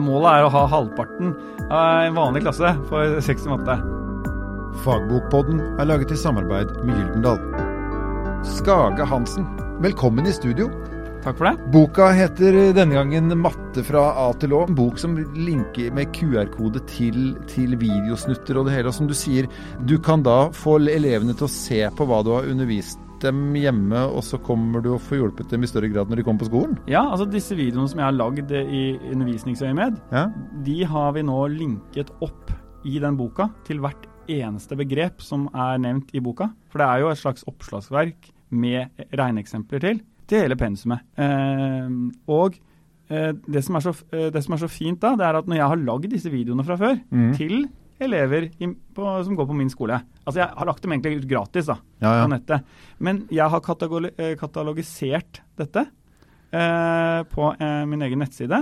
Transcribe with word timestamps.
Målet 0.00 0.38
er 0.38 0.46
å 0.46 0.52
ha 0.52 0.62
halvparten 0.70 1.34
av 1.68 2.06
en 2.06 2.16
vanlig 2.16 2.44
klasse 2.46 2.70
for 2.88 3.18
60 3.20 3.52
matte. 3.52 3.76
Fagbokpodden 4.86 5.60
er 5.80 5.90
laget 5.90 6.14
i 6.14 6.18
samarbeid 6.18 6.72
med 6.86 6.96
Gyldendal. 6.96 7.42
Skage 8.46 9.04
Hansen, 9.06 9.46
velkommen 9.84 10.26
i 10.26 10.32
studio. 10.34 10.70
Takk 11.22 11.36
for 11.38 11.46
det. 11.46 11.68
Boka 11.70 12.08
heter 12.16 12.72
denne 12.74 12.96
gangen 12.96 13.30
'Matte 13.38 13.84
fra 13.86 14.08
A 14.18 14.32
til 14.32 14.56
Å'. 14.56 14.64
En 14.68 14.74
bok 14.74 14.98
som 14.98 15.14
linker 15.14 15.92
med 15.94 16.10
QR-kode 16.16 16.82
til, 16.90 17.36
til, 17.46 17.76
videosnutter 17.78 18.58
og 18.58 18.66
det 18.66 18.74
hele. 18.74 18.88
Og 18.88 18.94
som 18.94 19.06
du 19.06 19.14
sier, 19.14 19.46
du 19.86 19.98
kan 19.98 20.22
da 20.22 20.50
få 20.50 20.80
elevene 20.80 21.36
til 21.36 21.46
å 21.46 21.52
se 21.52 21.86
på 21.94 22.06
hva 22.08 22.24
du 22.24 22.32
har 22.34 22.50
undervist 22.50 22.98
dem 23.22 23.56
hjemme, 23.58 24.04
og 24.10 24.24
så 24.26 24.40
kommer 24.42 24.84
du 24.84 24.92
og 24.96 25.02
får 25.06 25.20
hjulpet 25.20 25.52
dem 25.52 25.64
i 25.64 25.70
større 25.70 25.90
grad 25.92 26.10
når 26.10 26.20
de 26.20 26.26
kommer 26.26 26.44
på 26.44 26.50
skolen? 26.50 26.78
Ja, 26.90 27.04
altså 27.06 27.28
disse 27.30 27.56
videoene 27.58 27.90
som 27.90 28.02
jeg 28.02 28.08
har 28.08 28.18
lagd 28.18 28.52
i 28.52 28.84
undervisningsøyemed, 29.12 30.00
ja. 30.12 30.26
de 30.66 30.78
har 30.92 31.16
vi 31.16 31.26
nå 31.26 31.40
linket 31.54 32.12
opp 32.24 32.52
i 32.88 32.98
den 33.02 33.18
boka 33.18 33.48
til 33.66 33.82
hvert 33.82 34.08
eneste 34.30 34.78
begrep 34.78 35.22
som 35.22 35.48
er 35.50 35.80
nevnt 35.82 36.12
i 36.14 36.22
boka. 36.22 36.50
For 36.70 36.82
det 36.82 36.88
er 36.88 37.02
jo 37.02 37.12
et 37.12 37.20
slags 37.22 37.46
oppslagsverk 37.50 38.30
med 38.52 39.06
regneeksempler 39.16 39.82
til 39.82 40.02
til 40.32 40.46
hele 40.46 40.58
pensumet. 40.58 41.04
Eh, 41.18 41.92
og 42.32 42.56
eh, 43.10 43.32
det, 43.34 43.62
som 43.64 43.78
så, 43.82 43.94
eh, 44.12 44.30
det, 44.32 44.42
som 44.44 44.56
er 44.56 44.62
så, 44.62 44.70
fint 44.70 45.02
da, 45.02 45.14
det 45.18 45.26
er 45.26 45.40
at 45.40 45.48
når 45.50 45.60
jeg 45.60 45.70
har 45.74 45.86
lagd 45.86 46.10
disse 46.12 46.32
videoene 46.32 46.66
fra 46.66 46.78
før 46.80 46.98
mm. 47.10 47.32
til 47.38 47.66
elever 48.04 48.48
på, 48.94 49.06
som 49.24 49.36
går 49.38 49.48
på 49.48 49.56
min 49.56 49.70
skole 49.72 49.98
Altså 50.22 50.42
jeg 50.42 50.54
har 50.58 50.68
lagt 50.68 50.84
dem 50.84 50.94
egentlig 50.94 51.22
ut 51.22 51.28
gratis 51.30 51.66
da, 51.66 51.78
ja, 52.02 52.12
ja. 52.14 52.22
på 52.22 52.30
nettet. 52.30 52.68
Men 53.02 53.24
jeg 53.32 53.50
har 53.50 53.62
eh, 54.12 54.36
katalogisert 54.38 55.40
dette 55.58 55.82
eh, 55.82 57.20
på 57.32 57.48
eh, 57.58 57.82
min 57.90 58.04
egen 58.06 58.22
nettside. 58.22 58.60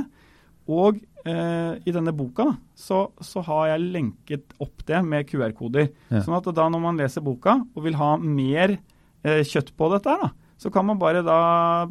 Og 0.70 1.02
eh, 1.26 1.74
i 1.84 1.92
denne 1.92 2.14
boka 2.16 2.46
da, 2.48 2.54
så, 2.72 3.02
så, 3.20 3.42
har 3.44 3.74
jeg 3.74 3.90
lenket 3.92 4.56
opp 4.62 4.86
det 4.88 5.02
med 5.04 5.28
QR-koder. 5.28 5.90
Ja. 6.08 6.22
Sånn 6.24 6.38
at 6.38 6.48
da 6.56 6.68
når 6.72 6.84
man 6.86 7.00
leser 7.00 7.24
boka 7.24 7.58
og 7.60 7.84
vil 7.84 7.98
ha 8.00 8.14
mer 8.20 8.78
kjøtt 9.20 9.74
på 9.76 9.90
dette, 9.92 10.14
da, 10.16 10.30
så 10.56 10.70
kan 10.72 10.86
man 10.88 10.96
bare 10.96 11.20
da 11.20 11.40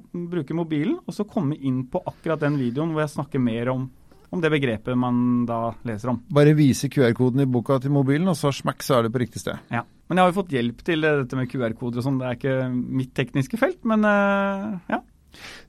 bruke 0.09 0.55
mobilen 0.57 0.95
og 1.03 1.13
så 1.13 1.27
komme 1.29 1.53
inn 1.61 1.83
på 1.89 2.01
akkurat 2.09 2.41
den 2.41 2.57
videoen 2.57 2.95
hvor 2.95 3.03
jeg 3.03 3.13
snakker 3.13 3.41
mer 3.41 3.69
om, 3.69 3.83
om 4.29 4.41
det 4.43 4.51
begrepet 4.53 4.97
man 4.99 5.45
da 5.49 5.61
leser 5.87 6.13
om. 6.13 6.19
Bare 6.33 6.55
vise 6.57 6.89
QR-koden 6.91 7.43
i 7.43 7.49
boka 7.49 7.79
til 7.81 7.93
mobilen, 7.93 8.29
og 8.29 8.37
så 8.37 8.51
smakk, 8.53 8.83
så 8.85 8.99
er 8.99 9.07
det 9.07 9.13
på 9.15 9.23
riktig 9.23 9.43
sted. 9.43 9.61
Ja. 9.73 9.85
Men 10.09 10.17
jeg 10.17 10.25
har 10.25 10.31
jo 10.31 10.39
fått 10.39 10.53
hjelp 10.55 10.83
til 10.85 11.05
dette 11.05 11.37
med 11.37 11.49
QR-koder 11.51 12.01
og 12.01 12.05
sånn. 12.05 12.19
Det 12.21 12.27
er 12.27 12.37
ikke 12.37 12.57
mitt 12.73 13.13
tekniske 13.17 13.59
felt, 13.61 13.81
men 13.89 14.05
uh, 14.05 14.77
ja. 14.89 15.03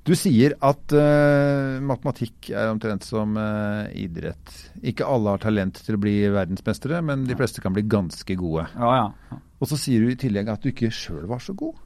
Du 0.09 0.15
sier 0.17 0.55
at 0.65 0.95
uh, 0.97 1.77
matematikk 1.85 2.49
er 2.55 2.71
omtrent 2.73 3.05
som 3.05 3.37
uh, 3.37 3.85
idrett. 3.93 4.55
Ikke 4.81 5.09
alle 5.09 5.35
har 5.35 5.43
talent 5.43 5.83
til 5.85 5.99
å 5.99 6.01
bli 6.01 6.15
verdensmestere, 6.33 7.03
men 7.05 7.27
de 7.29 7.37
fleste 7.37 7.61
kan 7.65 7.77
bli 7.77 7.85
ganske 7.85 8.37
gode. 8.41 8.65
Ja, 8.77 8.95
ja. 9.03 9.41
Og 9.61 9.69
så 9.69 9.77
sier 9.77 10.01
du 10.05 10.13
i 10.13 10.19
tillegg 10.19 10.49
at 10.49 10.65
du 10.65 10.73
ikke 10.73 10.93
sjøl 10.95 11.27
var 11.29 11.43
så 11.45 11.53
god. 11.57 11.77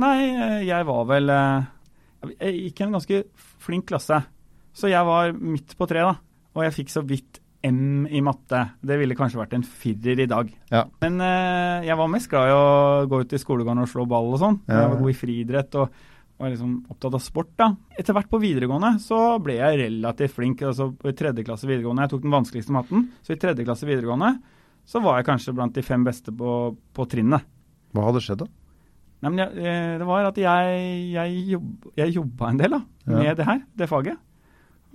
Nei, 0.00 0.16
eh, 0.30 0.60
jeg 0.68 0.86
var 0.86 1.06
vel 1.10 1.32
uh, 1.34 1.66
Jeg 2.38 2.54
gikk 2.62 2.80
i 2.80 2.84
en 2.86 2.96
ganske 2.96 3.22
flink 3.64 3.88
klasse. 3.90 4.22
Så 4.78 4.90
jeg 4.92 5.06
var 5.08 5.34
midt 5.34 5.74
på 5.78 5.88
tre, 5.90 6.04
da. 6.06 6.16
Og 6.54 6.64
jeg 6.66 6.76
fikk 6.76 6.92
så 6.94 7.02
vidt 7.06 7.40
M 7.66 8.06
i 8.06 8.20
matte. 8.22 8.60
Det 8.86 8.98
ville 9.00 9.16
kanskje 9.18 9.40
vært 9.40 9.56
en 9.56 9.64
firer 9.66 10.20
i 10.22 10.28
dag. 10.30 10.50
Ja. 10.70 10.84
Men 11.02 11.18
eh, 11.24 11.88
jeg 11.88 11.98
var 11.98 12.12
mest 12.12 12.30
glad 12.30 12.50
i 12.50 12.54
å 12.54 13.08
gå 13.10 13.24
ut 13.24 13.34
i 13.34 13.40
skolegården 13.42 13.82
og 13.82 13.90
slå 13.90 14.06
ball 14.10 14.30
og 14.36 14.38
sånn. 14.42 14.60
Ja. 14.68 14.84
Jeg 14.84 14.92
var 14.92 15.02
god 15.02 15.10
i 15.10 15.18
friidrett 15.18 15.78
og 15.80 15.98
var 16.38 16.52
liksom 16.52 16.76
opptatt 16.92 17.16
av 17.18 17.24
sport. 17.24 17.50
da. 17.58 17.72
Etter 17.98 18.14
hvert 18.14 18.30
på 18.30 18.38
videregående 18.42 18.92
så 19.02 19.18
ble 19.42 19.58
jeg 19.58 19.80
relativt 19.82 20.36
flink. 20.36 20.62
altså 20.62 20.92
I 21.02 21.16
tredje 21.18 21.46
klasse 21.46 21.66
videregående, 21.66 22.06
Jeg 22.06 22.14
tok 22.14 22.22
den 22.22 22.36
vanskeligste 22.36 22.76
matten. 22.76 23.08
Så 23.26 23.34
i 23.34 23.40
tredje 23.42 23.66
klasse 23.66 23.88
videregående 23.88 24.36
så 24.88 25.02
var 25.02 25.18
jeg 25.18 25.28
kanskje 25.28 25.56
blant 25.58 25.74
de 25.74 25.82
fem 25.84 26.06
beste 26.06 26.32
på, 26.32 26.76
på 26.94 27.08
trinnet. 27.10 27.42
Hva 27.92 28.06
hadde 28.06 28.22
skjedd 28.22 28.44
da? 28.44 28.48
Nei, 29.18 29.32
men 29.32 29.42
jeg, 29.42 29.66
eh, 29.66 29.98
det 29.98 30.06
var 30.06 30.30
at 30.30 30.38
jeg, 30.38 30.80
jeg, 31.10 31.44
jobb, 31.56 31.90
jeg 31.98 32.14
jobba 32.14 32.52
en 32.52 32.60
del 32.60 32.76
da, 32.76 32.80
med 33.10 33.26
ja. 33.26 33.34
det 33.34 33.48
her, 33.48 33.64
det 33.74 33.90
faget. 33.90 34.20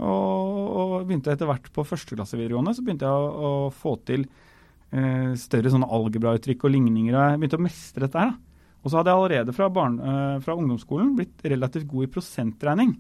Og, 0.04 0.64
og, 0.78 0.96
begynte 1.08 1.34
etter 1.34 1.50
hvert 1.50 1.70
på 1.74 1.86
førsteklasse 1.88 2.38
videregående 2.40 2.74
så 2.76 2.84
begynte 2.84 3.08
jeg 3.08 3.14
å, 3.14 3.52
å 3.68 3.70
få 3.76 3.96
til 4.08 4.26
eh, 4.26 5.32
større 5.40 5.72
sånne 5.72 5.90
algebrauttrykk 5.98 6.68
og 6.68 6.76
ligninger. 6.76 7.16
og 7.16 7.24
Jeg 7.24 7.42
begynte 7.42 7.60
å 7.62 7.66
mestre 7.68 8.08
dette 8.08 8.26
her. 8.26 8.36
Og 8.84 8.92
så 8.92 9.00
hadde 9.00 9.14
jeg 9.14 9.22
allerede 9.22 9.56
fra, 9.56 9.70
barn, 9.72 9.98
eh, 10.04 10.38
fra 10.44 10.58
ungdomsskolen 10.60 11.14
blitt 11.18 11.44
relativt 11.48 11.88
god 11.92 12.08
i 12.08 12.14
prosentregning. 12.18 12.96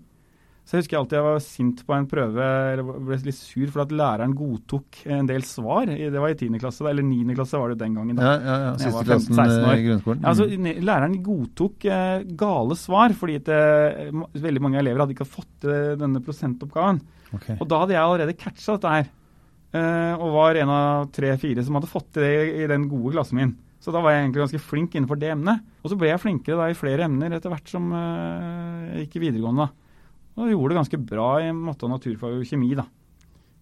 Så 0.63 0.77
jeg 0.77 0.85
husker 0.85 0.97
alltid 1.01 1.17
jeg 1.17 1.25
var 1.25 1.41
sint 1.43 1.81
på 1.83 1.93
en 1.95 2.05
prøve, 2.07 2.43
eller 2.71 2.99
ble 3.03 3.17
litt 3.25 3.35
sur 3.35 3.71
for 3.73 3.83
at 3.83 3.91
læreren 3.91 4.35
godtok 4.37 5.01
en 5.11 5.27
del 5.27 5.43
svar. 5.43 5.89
Det 5.91 6.21
var 6.23 6.31
i 6.31 6.37
10. 6.37 6.55
klasse, 6.61 6.85
eller 6.87 7.03
9. 7.03 7.35
klasse 7.35 7.59
var 7.59 7.73
det 7.73 7.81
den 7.81 7.97
gangen. 7.99 8.15
Da. 8.15 8.29
Ja, 8.29 8.37
ja, 8.39 8.55
ja. 8.69 8.69
Siste 8.79 9.03
klassen 9.09 9.41
i 9.43 9.83
grunnskolen. 9.89 10.23
Ja, 10.23 10.31
altså, 10.31 10.47
læreren 10.87 11.17
godtok 11.25 11.89
eh, 11.91 12.23
gale 12.39 12.79
svar, 12.79 13.15
fordi 13.19 13.35
at, 13.41 13.51
eh, 13.51 14.15
veldig 14.45 14.63
mange 14.63 14.79
elever 14.79 15.03
hadde 15.03 15.17
ikke 15.17 15.27
fått 15.27 15.67
eh, 15.67 15.97
denne 15.99 16.23
prosentoppgaven. 16.23 17.03
Okay. 17.35 17.59
Og 17.59 17.67
da 17.67 17.83
hadde 17.83 17.97
jeg 17.97 18.05
allerede 18.05 18.39
catcha 18.39 18.77
dette 18.77 18.95
her. 18.95 19.11
Eh, 19.73 20.15
og 20.15 20.35
var 20.37 20.63
en 20.63 20.71
av 20.71 21.11
tre-fire 21.11 21.67
som 21.67 21.75
hadde 21.75 21.91
fått 21.91 22.11
til 22.15 22.23
det 22.23 22.63
i 22.63 22.71
den 22.71 22.87
gode 22.87 23.17
klassen 23.17 23.41
min. 23.41 23.55
Så 23.83 23.91
da 23.91 23.99
var 23.99 24.13
jeg 24.13 24.23
egentlig 24.29 24.45
ganske 24.45 24.63
flink 24.63 24.93
innenfor 24.95 25.19
det 25.19 25.35
emnet. 25.35 25.63
Og 25.83 25.91
så 25.91 25.99
ble 25.99 26.13
jeg 26.13 26.23
flinkere 26.23 26.55
da 26.61 26.71
i 26.71 26.77
flere 26.77 27.03
emner 27.09 27.35
etter 27.35 27.51
hvert 27.51 27.67
som 27.67 27.91
eh, 27.91 28.91
jeg 28.93 29.07
gikk 29.09 29.17
i 29.19 29.27
videregående. 29.27 29.67
da. 29.67 29.82
Og 30.33 30.49
gjorde 30.49 30.73
det 30.73 30.79
ganske 30.81 30.99
bra 31.13 31.29
i 31.43 31.49
matte 31.55 31.85
og 31.87 31.93
naturfag 31.93 32.37
og 32.39 32.45
kjemi, 32.49 32.73
da. 32.77 32.87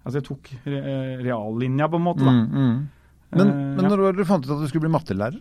Altså 0.02 0.18
jeg 0.22 0.28
tok 0.28 0.52
re 0.66 0.82
reallinja, 1.22 1.88
på 1.92 2.00
en 2.00 2.06
måte, 2.06 2.26
da. 2.26 2.34
Mm, 2.34 2.52
mm. 2.52 2.76
Men, 3.32 3.48
uh, 3.48 3.64
men 3.78 3.88
når 3.88 4.06
ja. 4.08 4.14
du 4.18 4.28
fant 4.28 4.46
ut 4.46 4.54
at 4.56 4.64
du 4.64 4.70
skulle 4.72 4.88
bli 4.88 4.94
mattelærer? 4.94 5.40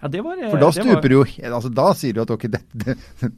Ja, 0.00 0.08
det 0.08 0.22
var, 0.24 0.38
For 0.48 0.62
da 0.62 0.68
stuper 0.72 1.12
du 1.12 1.14
jo 1.18 1.24
altså 1.50 1.68
Da 1.76 1.90
sier 1.92 2.16
du 2.16 2.22
at 2.22 2.30
ok, 2.32 2.46
det, 2.48 2.60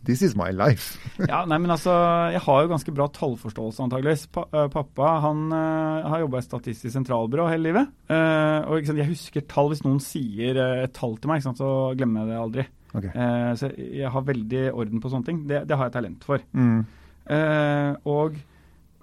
this 0.06 0.20
is 0.22 0.36
my 0.38 0.52
life. 0.54 0.94
ja, 1.32 1.40
nei, 1.50 1.58
men 1.58 1.72
altså 1.74 1.90
Jeg 2.30 2.42
har 2.44 2.60
jo 2.62 2.70
ganske 2.70 2.94
bra 2.94 3.08
tallforståelse, 3.16 3.82
antageligvis. 3.82 4.28
Pa, 4.34 4.46
uh, 4.52 4.68
pappa 4.70 5.16
han 5.24 5.48
uh, 5.50 6.06
har 6.12 6.22
jobba 6.22 6.38
i 6.38 6.46
Statistisk 6.46 6.94
sentralbyrå 6.94 7.48
hele 7.50 7.66
livet. 7.70 7.90
Uh, 8.06 8.70
og 8.70 8.86
sant, 8.86 9.02
jeg 9.02 9.10
husker 9.10 9.46
tall 9.50 9.72
hvis 9.72 9.82
noen 9.86 9.98
sier 10.04 10.60
et 10.62 10.94
tall 10.94 11.18
til 11.18 11.32
meg, 11.32 11.42
sant, 11.42 11.58
så 11.58 11.92
glemmer 11.98 12.22
jeg 12.22 12.30
det 12.30 12.40
aldri. 12.44 12.68
Okay. 12.92 13.08
så 13.56 13.70
jeg 13.72 14.08
har 14.12 14.24
veldig 14.26 14.66
orden 14.76 15.00
på 15.00 15.08
sånne 15.08 15.24
ting. 15.24 15.38
Det, 15.48 15.62
det 15.64 15.78
har 15.80 15.88
jeg 15.88 15.94
talent 15.94 16.26
for. 16.28 16.42
Mm. 16.52 16.82
Uh, 17.30 17.94
og 18.08 18.40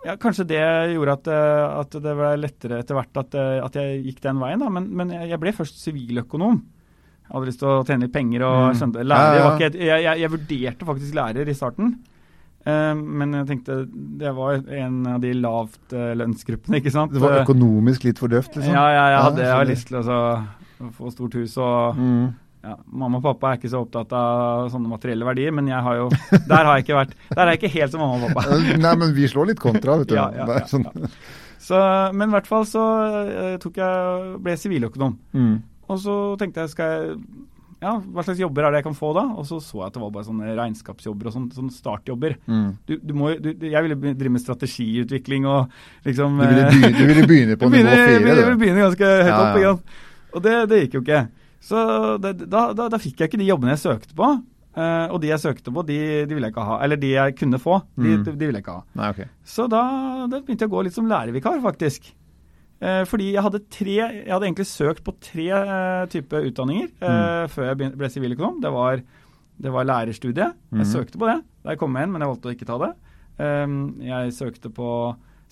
ja, 0.05 0.15
kanskje 0.19 0.47
det 0.47 0.61
gjorde 0.93 1.15
at, 1.17 1.29
eh, 1.33 1.79
at, 1.81 1.95
det 2.03 2.11
ble 2.15 2.33
lettere 2.39 2.81
etter 2.83 2.95
hvert 2.97 3.19
at, 3.19 3.33
eh, 3.35 3.57
at 3.63 3.79
jeg 3.79 4.03
gikk 4.05 4.21
den 4.23 4.37
veien. 4.41 4.61
Da. 4.61 4.69
Men, 4.71 4.87
men, 4.95 5.11
jeg 5.27 5.39
ble 5.41 5.53
først 5.55 5.81
siviløkonom. 5.83 6.61
Jeg 7.25 7.33
hadde 7.35 7.49
lyst 7.49 7.61
til 7.61 7.69
å 7.69 7.81
tjene 7.85 8.07
litt 8.07 8.15
penger 8.15 8.45
og 8.47 8.59
mm. 8.61 8.77
skjønte 8.79 9.03
lærer. 9.05 9.35
Ja, 9.35 9.41
ja. 9.41 9.49
Ikke, 9.57 9.71
jeg, 9.75 10.05
jeg, 10.05 10.21
jeg, 10.23 10.33
vurderte 10.35 10.87
faktisk 10.87 11.19
lærer 11.19 11.51
i 11.51 11.57
starten. 11.57 11.91
Uh, 12.67 12.91
men 12.91 13.37
jeg 13.37 13.47
tenkte 13.47 13.75
det 14.19 14.31
var 14.35 14.57
en 14.75 14.95
av 15.07 15.21
de 15.23 15.29
lavt 15.37 15.93
uh, 15.95 16.09
lønnsgruppene, 16.19 16.81
ikke 16.81 16.91
sant. 16.91 17.13
Det 17.15 17.21
var 17.23 17.41
økonomisk 17.43 18.03
litt 18.07 18.19
for 18.19 18.31
døvt, 18.31 18.57
liksom? 18.59 18.75
Ja, 18.75 18.83
ja 18.95 19.05
jeg 19.13 19.21
hadde 19.27 19.45
jeg 19.47 19.69
lyst 19.69 19.91
til 19.91 19.99
å 19.99 20.89
få 20.95 21.11
stort 21.13 21.37
hus 21.39 21.55
og 21.59 21.99
mm 21.99 22.27
ja, 22.59 22.75
Mamma 22.91 23.21
og 23.21 23.23
pappa 23.23 23.53
er 23.53 23.59
ikke 23.59 23.71
så 23.71 23.83
opptatt 23.85 24.13
av 24.15 24.69
sånne 24.73 24.91
materielle 24.91 25.27
verdier, 25.27 25.53
men 25.55 25.69
jeg 25.71 25.79
har 25.85 25.99
jo, 26.01 26.07
der 26.51 26.67
har 26.67 26.73
jeg 26.73 26.87
ikke 26.87 26.97
vært 26.97 27.13
Der 27.29 27.43
er 27.43 27.53
jeg 27.53 27.61
ikke 27.61 27.75
helt 27.77 27.93
som 27.93 28.03
mamma 28.03 28.17
og 28.29 28.33
pappa. 28.35 28.57
Nei, 28.85 28.95
men 29.03 29.13
vi 29.15 29.29
slår 29.31 29.53
litt 29.53 29.61
kontra, 29.63 29.99
vet 30.01 30.11
du. 30.11 30.17
Ja, 30.17 30.27
ja, 30.35 30.47
ja, 30.59 30.65
sånn. 30.67 30.89
så, 31.69 31.83
men 32.13 32.27
i 32.27 32.35
hvert 32.35 32.49
fall 32.49 32.67
så 32.67 32.87
uh, 33.29 33.53
tok 33.63 33.79
jeg, 33.79 34.33
ble 34.43 34.57
jeg 34.57 34.63
siviløkonom. 34.65 35.15
Mm. 35.31 35.55
Og 35.89 36.03
så 36.03 36.17
tenkte 36.41 36.65
jeg 36.65 36.75
skal 36.75 36.91
jeg 36.97 37.15
ja, 37.79 37.93
hva 37.95 38.23
slags 38.27 38.41
jobber 38.41 38.65
er 38.67 38.73
det 38.73 38.81
jeg 38.81 38.89
kan 38.89 38.95
få 38.97 39.13
da? 39.15 39.21
Og 39.39 39.45
så 39.47 39.61
så 39.63 39.77
jeg 39.79 39.87
at 39.87 39.95
det 39.95 40.01
var 40.01 40.09
bare 40.11 40.27
sånne 40.27 40.55
regnskapsjobber 40.57 41.29
og 41.29 41.35
sånne, 41.35 41.55
sånne 41.55 41.71
startjobber. 41.71 42.35
Mm. 42.43 42.65
Du, 42.89 42.93
du 42.99 43.13
må, 43.15 43.29
du, 43.39 43.53
jeg 43.55 43.85
ville 43.85 43.97
drive 44.19 44.33
med 44.35 44.43
strategiutvikling 44.43 45.47
og 45.47 45.71
liksom 46.07 46.41
Du 46.41 46.43
ville 46.43 46.65
begynne, 46.73 46.91
du 46.97 47.05
ville 47.07 47.27
begynne 47.29 47.59
på 47.59 47.69
nivå 47.71 47.93
fire? 47.93 48.17
Jeg 48.17 48.25
ville 48.25 48.57
begynne 48.59 48.83
ganske 48.83 49.11
høyt 49.15 49.35
opp. 49.37 49.59
igjen. 49.61 49.79
Og 50.29 50.43
det, 50.43 50.55
det, 50.69 50.81
gikk 50.83 50.97
jo 50.99 51.03
ikke. 51.05 51.21
Så 51.63 51.81
det, 52.23 52.35
da, 52.47 52.69
da, 52.75 52.87
da, 52.91 52.99
fikk 53.01 53.19
jeg 53.19 53.31
ikke 53.31 53.41
de 53.41 53.49
jobbene 53.49 53.75
jeg 53.75 53.83
søkte 53.83 54.15
på. 54.17 54.29
Uh, 54.79 55.09
og 55.11 55.17
de 55.23 55.31
jeg 55.31 55.41
søkte 55.41 55.73
på, 55.73 55.83
de, 55.83 55.97
de, 56.29 56.35
ville 56.35 56.47
jeg 56.47 56.53
ikke 56.53 56.67
ha. 56.67 56.77
Eller 56.85 56.99
de 57.01 57.11
jeg 57.11 57.35
kunne 57.39 57.59
få, 57.59 57.81
de, 57.97 58.13
mm. 58.19 58.23
de, 58.29 58.35
ville 58.45 58.59
jeg 58.59 58.63
ikke 58.63 58.77
ha. 58.77 58.85
Nei, 58.99 59.09
okay. 59.15 59.27
Så 59.43 59.65
da, 59.71 59.81
da, 60.29 60.39
begynte 60.39 60.65
jeg 60.65 60.71
å 60.71 60.75
gå 60.75 60.83
litt 60.87 60.95
som 60.95 61.09
lærervikar, 61.09 61.59
faktisk. 61.65 62.11
Uh, 62.79 63.03
fordi 63.09 63.33
jeg 63.33 63.43
hadde 63.43 63.59
tre 63.75 63.95
Jeg 63.97 64.29
hadde 64.31 64.45
egentlig 64.47 64.69
søkt 64.69 65.01
på 65.03 65.11
tre 65.19 65.49
uh, 65.51 66.05
typer 66.07 66.45
utdanninger 66.47 66.93
mm. 66.95 67.49
før 67.51 67.71
jeg 67.73 67.95
ble 67.99 68.11
siviløkonom. 68.13 68.61
Det 68.63 68.71
var, 68.71 69.03
det 69.59 69.73
var 69.75 69.89
lærerstudiet. 69.89 70.55
Mm. 70.71 70.83
Jeg 70.83 70.91
søkte 70.93 71.19
på 71.19 71.27
det 71.27 71.41
da 71.59 71.73
jeg 71.73 71.81
kom 71.81 71.97
inn, 71.99 72.13
men 72.13 72.23
jeg 72.23 72.31
valgte 72.31 72.51
å 72.51 72.55
ikke 72.55 72.69
ta 72.69 72.77
det. 72.85 72.93
Um, 73.39 73.79
jeg 74.03 74.31
søkte 74.35 74.71
på 74.71 74.91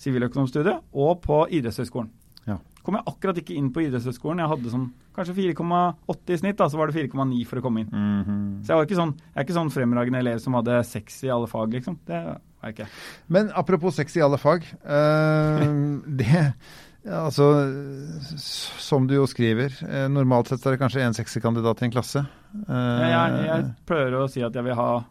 siviløkonomstudiet 0.00 0.86
og 0.94 1.20
på 1.24 1.42
idrettshøyskolen. 1.58 2.10
Kom 2.88 2.96
jeg 2.96 3.04
akkurat 3.10 3.38
ikke 3.42 3.52
inn 3.52 3.66
på 3.68 3.82
idrettshøyskolen. 3.84 4.40
Jeg 4.40 4.48
hadde 4.48 4.70
sånn 4.72 4.86
kanskje 5.12 5.34
4,8 5.36 6.32
i 6.32 6.38
snitt, 6.40 6.56
da, 6.56 6.70
så 6.72 6.78
var 6.80 6.88
det 6.88 7.02
4,9 7.10 7.42
for 7.50 7.60
å 7.60 7.64
komme 7.66 7.82
inn. 7.82 7.90
Mm 7.92 8.22
-hmm. 8.24 8.46
Så 8.64 8.72
jeg, 8.72 8.76
var 8.78 8.86
ikke 8.86 9.00
sånn, 9.02 9.12
jeg 9.18 9.36
er 9.36 9.44
ikke 9.44 9.58
sånn 9.58 9.72
fremragende 9.74 10.22
elev 10.24 10.38
som 10.40 10.56
hadde 10.56 10.84
seks 10.88 11.24
i 11.24 11.30
alle 11.30 11.46
fag, 11.46 11.72
liksom. 11.76 11.98
Det 12.06 12.16
er 12.16 12.38
jeg 12.62 12.74
ikke. 12.74 12.88
Men 13.28 13.52
apropos 13.52 13.94
seks 13.94 14.16
i 14.16 14.22
alle 14.24 14.38
fag. 14.38 14.64
Uh, 14.84 16.00
det 16.20 16.54
ja, 17.04 17.24
altså, 17.24 17.44
som 18.80 19.06
du 19.06 19.14
jo 19.14 19.26
skriver, 19.26 19.72
eh, 19.86 20.08
normalt 20.08 20.48
sett 20.48 20.66
er 20.66 20.70
det 20.70 20.80
kanskje 20.80 21.04
en 21.04 21.14
sekserkandidat 21.14 21.82
i 21.82 21.84
en 21.84 21.92
klasse. 21.92 22.24
Uh, 22.68 23.04
jeg, 23.04 23.44
jeg, 23.46 23.72
prøver 23.86 24.16
å 24.18 24.28
si 24.28 24.42
at 24.42 24.54
jeg 24.54 24.64
vil 24.64 24.74
ha 24.74 25.04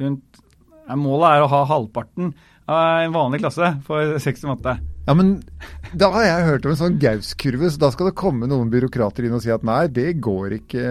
rundt 0.00 0.42
Målet 0.84 1.30
er 1.30 1.42
å 1.42 1.48
ha 1.48 1.64
halvparten 1.64 2.34
av 2.68 3.06
en 3.06 3.14
vanlig 3.14 3.40
klasse 3.40 3.70
for 3.86 4.18
seks 4.20 4.44
i 4.44 4.50
matte. 4.50 4.93
Ja, 5.04 5.12
men 5.12 5.34
da 5.92 6.08
har 6.14 6.24
jeg 6.24 6.46
hørt 6.48 6.66
om 6.66 6.72
en 6.72 6.78
sånn 6.80 6.96
Gaus-kurve, 7.00 7.68
så 7.68 7.80
da 7.82 7.90
skal 7.92 8.08
det 8.08 8.16
komme 8.16 8.48
noen 8.48 8.70
byråkrater 8.72 9.26
inn 9.26 9.36
og 9.36 9.42
si 9.44 9.52
at 9.52 9.66
nei, 9.66 9.82
det 9.92 10.14
går 10.24 10.56
ikke, 10.62 10.84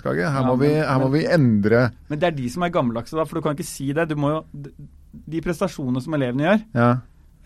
Skage. 0.00 0.26
Her, 0.26 0.40
ja, 0.40 0.42
må, 0.48 0.56
vi, 0.58 0.72
her 0.74 0.98
men, 0.98 1.04
må 1.06 1.10
vi 1.14 1.22
endre 1.36 1.84
Men 2.10 2.20
det 2.20 2.28
er 2.28 2.36
de 2.40 2.50
som 2.50 2.66
er 2.66 2.74
gammeldagse, 2.74 3.14
da, 3.14 3.26
for 3.28 3.38
du 3.38 3.46
kan 3.46 3.54
ikke 3.54 3.68
si 3.68 3.92
det. 3.94 4.08
Du 4.10 4.18
må 4.18 4.32
jo 4.32 4.40
De 5.30 5.42
prestasjonene 5.44 6.02
som 6.02 6.16
elevene 6.18 6.48
gjør, 6.48 6.64
ja. 6.74 6.88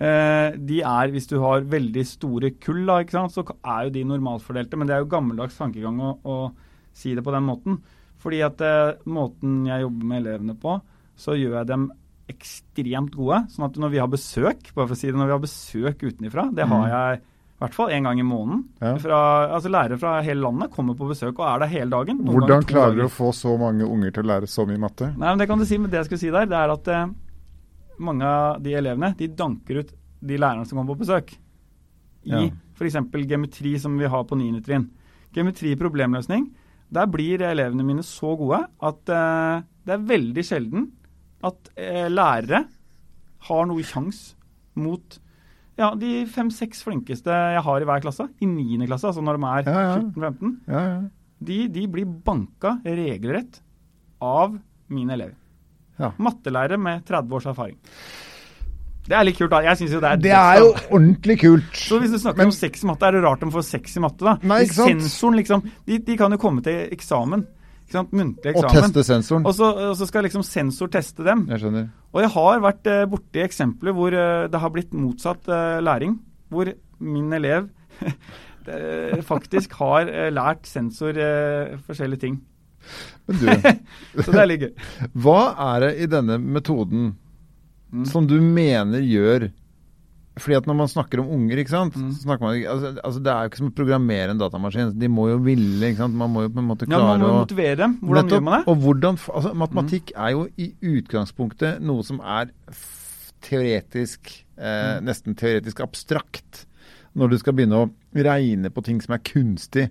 eh, 0.00 0.56
de 0.70 0.81
er 0.81 1.12
Hvis 1.12 1.28
du 1.28 1.37
har 1.44 1.69
veldig 1.76 2.06
store 2.08 2.54
kull, 2.56 2.81
da, 2.88 3.02
ikke 3.04 3.19
sant, 3.19 3.37
så 3.37 3.44
er 3.61 3.87
jo 3.87 3.94
de 3.99 4.08
normalfordelte. 4.08 4.81
Men 4.81 4.88
det 4.88 4.96
er 4.96 5.04
jo 5.04 5.12
gammeldags 5.12 5.61
tankegang 5.61 6.00
å, 6.00 6.16
å 6.25 6.38
si 6.96 7.12
det 7.12 7.26
på 7.26 7.37
den 7.37 7.44
måten. 7.50 7.82
Fordi 8.19 8.40
at 8.49 8.64
eh, 8.64 8.96
måten 9.12 9.61
jeg 9.69 9.84
jobber 9.84 10.08
med 10.08 10.25
elevene 10.25 10.56
på, 10.58 10.81
så 11.20 11.37
gjør 11.37 11.61
jeg 11.61 11.75
dem 11.75 11.90
ekstremt 12.28 13.16
gode. 13.16 13.42
sånn 13.52 13.66
at 13.69 13.80
når 13.80 13.92
vi 13.94 14.00
har 14.02 14.10
besøk, 14.12 14.70
bare 14.75 14.86
for 14.86 14.94
å 14.96 14.98
si 14.98 15.10
det, 15.10 15.16
når 15.16 15.30
vi 15.30 15.36
har 15.36 15.42
besøk 15.42 16.04
utenfra, 16.04 16.48
det 16.54 16.66
har 16.69 16.84
mm. 16.84 16.92
jeg 16.92 17.20
i 17.58 17.62
hvert 17.64 17.75
fall 17.75 17.90
én 17.90 18.04
gang 18.06 18.20
i 18.22 18.26
måneden. 18.26 18.60
Ja. 18.78 18.92
Fra, 19.02 19.20
altså 19.56 19.70
Lærere 19.75 19.96
fra 19.98 20.12
hele 20.22 20.44
landet 20.44 20.70
kommer 20.70 20.94
på 20.94 21.08
besøk 21.08 21.40
og 21.40 21.46
er 21.48 21.64
der 21.64 21.72
hele 21.72 21.90
dagen. 21.90 22.20
Hvordan 22.22 22.66
klarer 22.69 22.94
du 22.94 23.02
å 23.08 23.10
få 23.10 23.32
så 23.34 23.56
mange 23.58 23.88
unger 23.88 24.14
til 24.14 24.22
å 24.22 24.30
lære 24.30 24.50
så 24.50 24.62
mye 24.69 24.78
matte? 24.78 25.08
Nei, 25.16 25.32
men 25.32 25.42
Det 25.42 25.48
kan 25.50 25.58
du 25.58 25.66
si, 25.66 25.78
men 25.80 25.90
det 25.90 25.98
jeg 25.98 26.06
skulle 26.06 26.22
si 26.22 26.30
der, 26.30 26.46
det 26.46 26.54
er 26.54 26.75
at 26.76 26.90
eh, 26.94 27.08
mange 28.06 28.30
av 28.30 28.62
de 28.62 28.76
elevene 28.78 29.10
de 29.19 29.30
danker 29.40 29.82
ut 29.82 29.90
de 30.30 30.38
lærerne 30.38 30.69
som 30.70 30.78
kommer 30.78 30.94
på 30.94 31.02
besøk. 31.02 31.34
I 32.28 32.36
ja. 32.36 32.44
f.eks. 32.78 33.00
geometri, 33.26 33.75
som 33.82 33.98
vi 33.98 34.12
har 34.14 34.22
på 34.28 34.38
9. 34.38 34.62
trinn. 34.62 34.86
Geometri 35.34 35.75
problemløsning. 35.80 36.46
Der 36.94 37.10
blir 37.10 37.42
elevene 37.42 37.84
mine 37.84 38.06
så 38.06 38.36
gode 38.38 38.62
at 38.70 39.12
eh, 39.19 39.66
det 39.82 39.96
er 39.96 40.08
veldig 40.14 40.46
sjelden 40.46 40.86
at 41.46 41.70
eh, 41.79 42.06
lærere 42.11 42.64
har 43.49 43.67
noe 43.70 43.87
kjangs 43.87 44.32
mot 44.79 45.19
ja, 45.79 45.93
de 45.94 46.25
fem-seks 46.26 46.82
flinkeste 46.82 47.31
jeg 47.31 47.62
har 47.62 47.82
i 47.82 47.87
hver 47.87 48.02
klasse, 48.02 48.26
i 48.43 48.49
niende 48.50 48.88
klasse, 48.88 49.12
altså 49.12 49.23
når 49.23 49.38
de 49.38 49.50
er 49.50 49.69
ja, 49.69 49.82
ja. 49.85 49.99
14-15, 50.02 50.55
ja, 50.67 50.87
de, 51.38 51.58
de, 51.70 51.85
blir 51.87 52.08
banka 52.26 52.81
regelrett 52.82 53.61
av 54.25 54.56
mine 54.90 55.14
elever. 55.14 55.37
Ja. 55.99 56.11
Mattelærere 56.19 56.79
med 56.82 57.05
30 57.06 57.37
års 57.38 57.46
erfaring. 57.50 57.76
Det 59.08 59.17
er 59.17 59.25
litt 59.25 59.38
kult, 59.38 59.50
da. 59.55 59.62
Jeg 59.64 59.79
synes 59.81 59.93
jo 59.94 60.00
Det 60.02 60.08
er 60.11 60.19
Det 60.20 60.32
er 60.37 60.58
jo 60.61 60.67
ordentlig 60.90 61.38
kult. 61.40 61.79
Så 61.81 61.96
hvis 62.02 62.11
du 62.12 62.19
snakker 62.20 62.43
Men, 62.43 62.50
om 62.50 62.56
sex 62.58 62.82
i 62.82 62.88
matte, 62.90 63.06
er 63.08 63.17
det 63.17 63.23
rart 63.25 63.40
de 63.40 63.49
får 63.55 63.64
sex 63.64 63.96
i 63.96 64.02
matte, 64.05 64.26
da? 64.26 64.35
Nei, 64.43 64.58
ikke 64.67 64.76
sant? 64.82 65.06
Sensoren, 65.06 65.38
liksom, 65.38 65.62
de, 65.88 66.00
de 66.05 66.17
kan 66.20 66.35
jo 66.35 66.40
komme 66.43 66.64
til 66.67 66.90
eksamen 66.93 67.46
Muntlig 67.94 68.52
eksamen. 68.52 68.69
Og 68.69 68.75
teste 68.75 69.05
sensoren. 69.06 69.46
Og 69.49 69.55
så, 69.56 69.69
og 69.88 69.94
så, 69.96 70.08
skal 70.08 70.26
liksom 70.26 70.44
sensor 70.46 70.90
teste 70.93 71.25
dem. 71.25 71.46
Jeg 71.49 71.62
skjønner. 71.62 71.88
Og 72.12 72.20
jeg 72.25 72.32
har 72.35 72.61
vært 72.64 72.90
eh, 72.90 73.06
borti 73.08 73.40
eksempler 73.44 73.96
hvor 73.96 74.12
uh, 74.12 74.44
det 74.50 74.61
har 74.61 74.73
blitt 74.75 74.93
motsatt 74.96 75.49
uh, 75.49 75.79
læring. 75.85 76.19
Hvor 76.52 76.70
min 76.99 77.32
elev 77.37 77.69
faktisk 79.32 79.73
har 79.79 80.08
lært 80.29 80.67
sensor 80.69 81.17
forskjellige 81.87 82.20
ting. 82.20 82.35
Men 83.29 83.38
du, 83.40 83.46
så 84.25 84.35
det 84.35 84.43
er 84.43 84.49
litt 84.50 84.64
gøy. 84.67 84.73
Hva 85.25 85.38
er 85.70 85.87
det 85.87 85.90
i 86.05 86.08
denne 86.11 86.37
metoden 86.43 87.06
mm. 87.14 88.05
som 88.11 88.29
du 88.29 88.37
mener 88.44 89.00
gjør 89.05 89.49
fordi 90.43 90.56
at 90.58 90.69
når 90.69 90.76
man 90.79 90.90
snakker 90.90 91.23
om 91.23 91.31
unger, 91.37 91.61
ikke 91.62 91.73
sant 91.73 91.96
mm. 91.99 92.11
man, 92.29 92.43
altså, 92.43 92.93
altså, 93.05 93.23
Det 93.25 93.32
er 93.32 93.40
jo 93.40 93.50
ikke 93.50 93.61
som 93.61 93.70
å 93.70 93.75
programmere 93.79 94.35
en 94.35 94.40
datamaskin. 94.40 94.93
De 94.99 95.11
må 95.12 95.29
jo 95.31 95.38
ville. 95.44 95.90
ikke 95.90 96.02
sant? 96.05 96.17
Man 96.19 96.32
må 96.35 96.46
jo 96.46 96.52
på 96.55 96.62
en 96.62 96.69
måte 96.70 96.88
klare 96.88 97.00
å 97.00 97.05
Ja, 97.05 97.11
Man 97.12 97.25
må 97.25 97.31
jo 97.32 97.43
motivere 97.43 97.79
dem. 97.82 97.96
Hvordan 98.02 98.29
nettopp, 98.29 98.38
gjør 98.38 98.46
man 98.49 98.56
det? 98.56 98.73
Og 98.73 98.85
hvordan, 98.87 99.20
altså, 99.40 99.55
Matematikk 99.64 100.12
mm. 100.12 100.19
er 100.25 100.35
jo 100.35 100.46
i 100.49 100.69
utgangspunktet 100.94 101.85
noe 101.90 102.06
som 102.06 102.23
er 102.23 102.52
teoretisk 103.49 104.32
eh, 104.32 104.99
mm. 104.99 105.06
Nesten 105.06 105.38
teoretisk 105.38 105.82
abstrakt. 105.85 106.64
Når 107.19 107.32
du 107.32 107.38
skal 107.40 107.56
begynne 107.58 107.85
å 107.85 107.90
regne 108.14 108.70
på 108.75 108.85
ting 108.87 109.00
som 109.05 109.17
er 109.17 109.25
kunstig. 109.26 109.88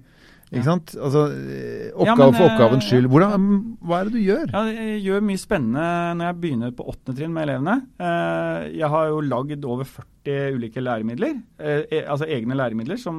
Ikke 0.47 0.63
sant? 0.63 0.93
Altså, 0.95 1.25
eh, 1.27 1.89
Oppgave 1.91 2.07
ja, 2.07 2.13
men, 2.15 2.35
for 2.37 2.47
oppgavens 2.47 2.85
eh, 2.85 2.87
skyld. 2.87 3.09
Hvordan, 3.11 3.47
hva 3.83 3.97
er 3.97 4.07
det 4.07 4.13
du 4.13 4.21
gjør? 4.23 4.45
Ja, 4.53 4.61
jeg 4.71 5.01
gjør 5.03 5.25
mye 5.27 5.41
spennende 5.41 5.87
når 6.15 6.29
jeg 6.29 6.37
begynner 6.43 6.75
på 6.77 6.85
åttende 6.87 7.15
trinn 7.17 7.33
med 7.35 7.47
elevene. 7.49 7.75
Eh, 7.99 8.67
jeg 8.77 8.91
har 8.93 9.09
jo 9.11 9.25
lagd 9.27 9.67
over 9.67 9.89
40 9.89 10.55
ulike 10.55 10.83
læremidler, 10.83 11.37
e, 11.59 12.01
altså 12.03 12.27
egne 12.27 12.55
læremidler, 12.59 12.99
som, 12.99 13.17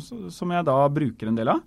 som 0.00 0.52
jeg 0.54 0.64
da 0.64 0.76
bruker 0.92 1.28
en 1.28 1.36
del 1.36 1.52
av. 1.52 1.64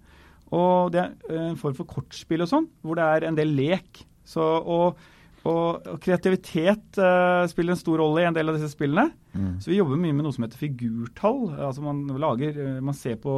Og 0.57 0.94
det 0.94 1.03
er 1.03 1.42
en 1.51 1.57
form 1.59 1.75
for 1.77 1.89
kortspill 1.89 2.44
og 2.45 2.50
sånn, 2.50 2.68
hvor 2.81 2.98
det 2.98 3.06
er 3.06 3.27
en 3.27 3.38
del 3.38 3.53
lek. 3.57 4.01
Så, 4.27 4.42
og, 4.42 4.98
og, 5.45 5.86
og 5.86 6.01
kreativitet 6.01 6.98
uh, 6.98 7.45
spiller 7.50 7.75
en 7.75 7.80
stor 7.80 8.01
rolle 8.01 8.24
i 8.24 8.27
en 8.27 8.36
del 8.36 8.51
av 8.51 8.57
disse 8.57 8.74
spillene. 8.74 9.13
Mm. 9.38 9.53
Så 9.63 9.71
vi 9.71 9.77
jobber 9.77 10.01
mye 10.01 10.18
med 10.18 10.25
noe 10.25 10.36
som 10.36 10.48
heter 10.48 10.59
figurtall. 10.59 11.45
Altså 11.56 11.86
man, 11.86 12.03
lager, 12.21 12.57
man 12.83 12.98
ser 12.98 13.21
på 13.21 13.33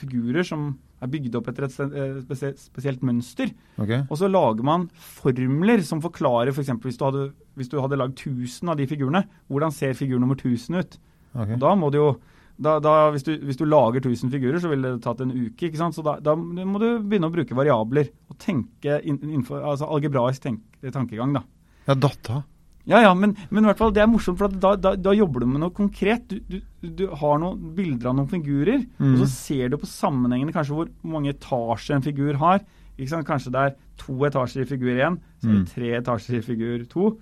figurer 0.00 0.46
som 0.46 0.72
er 1.04 1.12
bygd 1.12 1.38
opp 1.38 1.48
etter 1.52 1.66
et 1.68 1.80
eh, 1.84 2.52
spesielt 2.58 3.04
mønster. 3.06 3.52
Okay. 3.80 4.04
Og 4.08 4.20
så 4.20 4.30
lager 4.30 4.66
man 4.66 4.86
formler 4.96 5.84
som 5.86 6.02
forklarer 6.04 6.52
f.eks. 6.54 6.72
For 6.74 6.90
hvis 6.90 7.00
du 7.00 7.08
hadde, 7.08 7.24
hvis 7.58 7.72
du 7.72 7.80
hadde 7.82 7.98
lagd 8.00 8.20
1000 8.20 8.72
av 8.72 8.78
de 8.80 8.88
figurene, 8.90 9.24
hvordan 9.52 9.74
ser 9.74 9.98
figur 9.98 10.22
nummer 10.22 10.38
1000 10.38 10.80
ut? 10.80 10.96
Okay. 11.34 11.56
Og 11.56 11.60
da 11.64 11.74
må 11.78 11.90
du 11.92 12.00
jo 12.00 12.14
da, 12.54 12.76
da, 12.78 13.10
hvis, 13.10 13.24
du, 13.26 13.32
hvis, 13.42 13.58
du, 13.58 13.64
lager 13.66 13.98
1000 13.98 14.30
figurer, 14.30 14.60
så 14.62 14.70
ville 14.70 14.92
det 14.94 15.02
tatt 15.02 15.24
en 15.24 15.32
uke. 15.34 15.66
ikke 15.66 15.80
sant? 15.80 15.96
Så 15.96 16.04
da, 16.06 16.20
da, 16.22 16.36
må 16.38 16.78
du 16.78 16.86
begynne 17.02 17.26
å 17.26 17.34
bruke 17.34 17.56
variabler 17.58 18.12
og 18.30 18.38
tenke 18.38 19.00
innenfor, 19.02 19.58
altså 19.72 19.88
algebraisk 19.90 20.44
tenk, 20.44 20.62
tankegang. 20.94 21.34
da. 21.34 21.42
Ja, 21.88 21.96
data. 21.98 22.44
Ja, 22.84 23.00
ja, 23.00 23.14
men, 23.16 23.32
men, 23.48 23.64
i 23.64 23.70
hvert 23.70 23.80
fall, 23.80 23.92
det 23.96 24.02
er 24.02 24.08
morsomt, 24.12 24.36
for 24.40 24.52
da, 24.60 24.74
da, 24.76 24.92
da 25.00 25.12
jobber 25.16 25.40
du 25.40 25.48
med 25.48 25.62
noe 25.62 25.72
konkret. 25.72 26.26
Du, 26.28 26.40
du, 26.52 26.90
du, 26.98 27.04
har 27.16 27.38
noen 27.40 27.72
bilder 27.76 28.10
av 28.10 28.18
noen 28.18 28.28
figurer, 28.28 28.82
mm. 28.98 29.14
og 29.14 29.22
så 29.22 29.28
ser 29.32 29.72
du 29.72 29.78
på 29.80 29.88
sammenhengene 29.88 30.52
kanskje 30.52 30.76
hvor 30.76 30.90
mange 31.14 31.32
etasjer 31.32 31.96
en 31.96 32.04
figur 32.04 32.40
har. 32.42 32.60
Kanskje 32.98 33.52
det 33.54 33.62
er 33.62 33.76
to 33.98 34.18
etasjer 34.28 34.66
i 34.66 34.68
figur 34.68 35.00
én, 35.00 35.16
så 35.40 35.48
er 35.48 35.54
det 35.54 35.62
mm. 35.62 35.70
tre 35.72 35.92
etasjer 35.98 36.38
i 36.38 36.44
figur 36.44 36.84
to, 36.90 37.12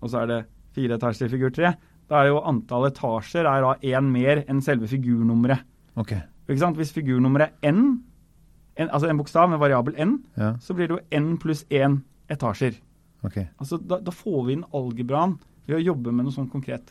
og 0.00 0.10
så 0.10 0.22
er 0.22 0.30
det 0.30 0.38
fire 0.74 0.96
etasjer 0.96 1.28
i 1.28 1.34
figur 1.34 1.52
tre. 1.54 1.74
Da 2.10 2.22
er 2.22 2.32
jo 2.32 2.40
antall 2.48 2.88
etasjer 2.88 3.46
er 3.48 3.66
da 3.66 3.74
én 3.92 4.08
mer 4.12 4.42
enn 4.48 4.62
selve 4.64 4.88
figurnummeret. 4.90 5.68
Okay. 6.00 6.24
Hvis 6.48 6.94
figurnummeret 6.96 7.60
er 7.62 7.76
n, 7.76 8.00
en, 8.80 8.88
altså 8.88 9.12
en 9.12 9.20
bokstav 9.20 9.52
med 9.52 9.60
variabel 9.60 9.94
n, 10.00 10.16
ja. 10.40 10.54
så 10.60 10.74
blir 10.74 10.88
det 10.88 10.96
jo 10.96 11.20
n 11.20 11.36
pluss 11.40 11.66
én 11.68 12.00
etasjer. 12.32 12.80
Okay. 13.22 13.46
Altså, 13.60 13.78
da, 13.78 14.00
da, 14.02 14.14
får 14.14 14.40
vi 14.46 14.56
inn 14.56 14.68
algebraen 14.74 15.36
ved 15.68 15.78
å 15.78 15.84
jobbe 15.92 16.14
med 16.14 16.26
noe 16.26 16.34
sånt 16.34 16.52
konkret. 16.52 16.90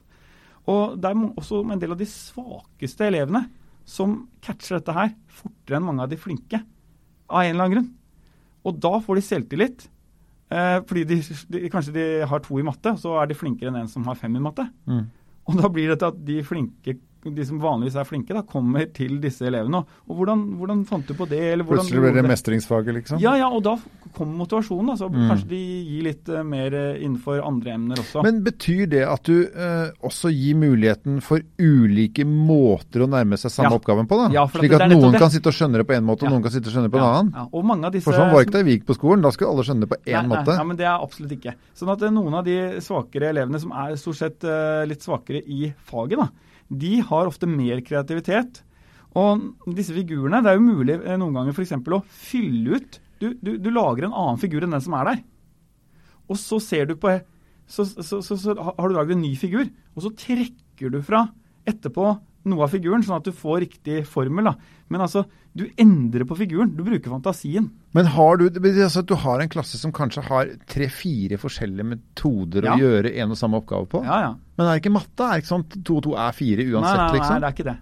Og 0.69 0.97
det 1.01 1.09
er 1.09 1.23
også 1.41 1.63
en 1.65 1.81
del 1.81 1.95
av 1.95 1.99
de 1.99 2.07
svakeste 2.07 3.07
elevene 3.09 3.43
som 3.87 4.13
catcher 4.45 4.77
dette 4.77 4.95
her 4.95 5.09
fortere 5.41 5.79
enn 5.79 5.87
mange 5.87 6.05
av 6.05 6.11
de 6.11 6.19
flinke. 6.21 6.61
Av 7.31 7.43
en 7.43 7.53
eller 7.53 7.65
annen 7.65 7.75
grunn. 7.75 7.89
Og 8.67 8.77
da 8.83 8.93
får 9.03 9.17
de 9.17 9.25
selvtillit. 9.25 9.87
Eh, 10.51 10.77
fordi 10.87 11.05
de, 11.09 11.17
de, 11.53 11.63
kanskje 11.71 11.95
de 11.95 12.05
har 12.27 12.43
to 12.45 12.59
i 12.59 12.65
matte, 12.67 12.93
så 13.01 13.15
er 13.21 13.29
de 13.29 13.37
flinkere 13.39 13.71
enn 13.71 13.81
en 13.83 13.91
som 13.91 14.05
har 14.07 14.19
fem 14.19 14.35
i 14.37 14.43
matte. 14.43 14.67
Mm. 14.89 15.05
Og 15.49 15.57
da 15.57 15.71
blir 15.73 15.91
det 15.91 16.01
til 16.01 16.11
at 16.11 16.19
de 16.27 16.37
flinke 16.45 16.97
de 17.29 17.45
som 17.45 17.59
vanligvis 17.61 17.95
er 18.01 18.07
flinke, 18.07 18.33
da, 18.33 18.41
kommer 18.47 18.87
til 18.95 19.19
disse 19.21 19.45
elevene. 19.45 19.83
Og 20.09 20.17
hvordan, 20.17 20.41
hvordan 20.57 20.79
fant 20.89 21.05
du 21.05 21.13
på 21.17 21.27
det? 21.29 21.41
Plutselig 21.69 22.01
blir 22.01 22.15
det 22.17 22.23
mestringsfaget, 22.25 22.95
liksom? 22.97 23.21
Ja, 23.21 23.35
ja, 23.37 23.49
og 23.53 23.61
da 23.65 23.75
kommer 24.15 24.41
motivasjonen. 24.41 24.93
Altså, 24.95 25.09
mm. 25.11 25.27
Kanskje 25.29 25.49
de 25.51 25.59
gir 25.85 26.07
litt 26.07 26.31
uh, 26.33 26.41
mer 26.47 26.73
uh, 26.73 26.97
innenfor 26.97 27.43
andre 27.45 27.75
emner 27.75 28.01
også. 28.01 28.23
Men 28.25 28.41
betyr 28.45 28.89
det 28.91 29.03
at 29.05 29.29
du 29.29 29.45
uh, 29.45 29.93
også 30.07 30.33
gir 30.33 30.57
muligheten 30.59 31.21
for 31.25 31.45
ulike 31.61 32.25
måter 32.27 33.05
å 33.05 33.09
nærme 33.11 33.39
seg 33.39 33.53
samme 33.53 33.75
ja. 33.75 33.79
oppgaven 33.79 34.09
på? 34.09 34.19
da? 34.23 34.27
Ja, 34.39 34.47
Slik 34.51 34.75
at 34.77 34.87
noen 34.91 35.17
kan 35.21 35.33
sitte 35.33 35.53
og 35.53 35.57
skjønne 35.57 35.83
det 35.83 35.87
på 35.89 35.97
én 35.97 36.05
måte, 36.07 36.25
og 36.25 36.33
noen 36.33 36.45
kan 36.45 36.53
sitte 36.53 36.71
og 36.71 36.75
skjønne 36.75 36.89
det 36.89 36.95
på 36.97 37.01
en 37.01 37.07
annen? 37.07 37.33
Ja, 37.37 37.47
og 37.51 37.67
mange 37.69 37.89
av 37.89 37.95
disse... 37.95 38.09
For 38.09 38.17
sånn 38.17 38.33
var 38.33 38.47
ikke 38.47 38.57
det 38.57 38.65
i 38.65 38.69
Vik 38.71 38.87
på 38.89 38.97
skolen. 38.97 39.25
Da 39.25 39.33
skulle 39.35 39.53
alle 39.53 39.67
skjønne 39.67 39.85
det 39.85 39.93
på 39.93 40.01
én 40.01 40.31
måte. 40.31 40.57
Ja, 40.57 40.67
men 40.67 40.79
det 40.79 40.89
er 40.89 40.95
absolutt 40.97 41.35
ikke. 41.37 41.55
Sånn 41.77 41.93
at 41.93 42.07
noen 42.09 42.39
av 42.41 42.47
de 42.47 42.57
svakere 42.83 43.29
elevene 43.31 43.61
som 43.61 43.75
er 43.77 43.93
stort 44.01 44.19
sett 44.19 44.47
litt 44.89 45.05
svakere 45.05 45.43
i 45.45 45.69
faget, 45.87 46.19
da, 46.21 46.50
de 46.71 46.99
har 47.03 47.27
ofte 47.27 47.49
mer 47.49 47.81
kreativitet. 47.85 48.61
Og 49.19 49.43
disse 49.75 49.93
figurene, 49.95 50.39
det 50.43 50.53
er 50.53 50.59
jo 50.59 50.67
mulig 50.69 50.95
eh, 51.01 51.17
noen 51.19 51.35
ganger 51.35 51.55
f.eks. 51.55 51.75
å 51.75 52.03
fylle 52.07 52.79
ut 52.79 52.99
du, 53.21 53.27
du, 53.37 53.51
du, 53.61 53.69
lager 53.69 54.07
en 54.07 54.15
annen 54.17 54.39
figur 54.41 54.63
enn 54.65 54.73
den 54.73 54.81
som 54.81 54.95
er 54.97 55.11
der. 55.11 55.19
Og 56.31 56.39
så 56.39 56.57
ser 56.63 56.87
du 56.89 56.95
på 56.97 57.13
så, 57.71 57.85
så, 57.85 58.19
så, 58.19 58.35
så 58.35 58.55
har 58.57 58.89
du 58.89 58.95
laget 58.95 59.13
en 59.15 59.21
ny 59.23 59.31
figur, 59.39 59.67
og 59.95 60.03
så 60.03 60.09
trekker 60.17 60.91
du 60.91 60.97
fra 61.05 61.21
etterpå 61.69 62.07
noe 62.49 62.65
av 62.65 62.73
figuren, 62.73 63.03
sånn 63.05 63.19
at 63.19 63.27
du 63.27 63.35
får 63.35 63.61
riktig 63.65 64.01
formel. 64.09 64.49
da. 64.49 64.79
Men 64.91 65.03
altså, 65.05 65.23
du 65.53 65.65
endrer 65.79 66.25
på 66.27 66.37
figuren. 66.39 66.71
Du 66.77 66.83
bruker 66.87 67.11
fantasien. 67.11 67.69
Men 67.95 68.09
har 68.15 68.39
du, 68.39 68.47
altså, 68.71 69.03
du 69.03 69.15
har 69.19 69.43
en 69.43 69.51
klasse 69.51 69.79
som 69.79 69.93
kanskje 69.95 70.23
har 70.29 70.53
tre-fire 70.71 71.39
forskjellige 71.41 71.87
metoder 71.91 72.67
ja. 72.69 72.75
å 72.75 72.81
gjøre 72.81 73.13
en 73.19 73.35
og 73.35 73.39
samme 73.39 73.59
oppgave 73.61 73.89
på? 73.91 74.03
Ja, 74.07 74.19
ja. 74.29 74.33
Men 74.57 74.67
er 74.67 74.75
det 74.75 74.83
ikke 74.83 74.95
matte? 74.95 75.27
Er 75.27 75.39
det 75.39 75.45
ikke 75.45 75.53
sånn 75.53 75.67
to 75.77 75.99
og 75.99 76.05
to 76.07 76.17
er 76.19 76.35
fire 76.37 76.67
uansett, 76.67 76.97
nei, 76.97 77.07
nei, 77.07 77.15
liksom? 77.17 77.33
Nei, 77.33 77.41
det 77.41 77.49
er 77.49 77.57
ikke 77.57 77.69
det. 77.71 77.77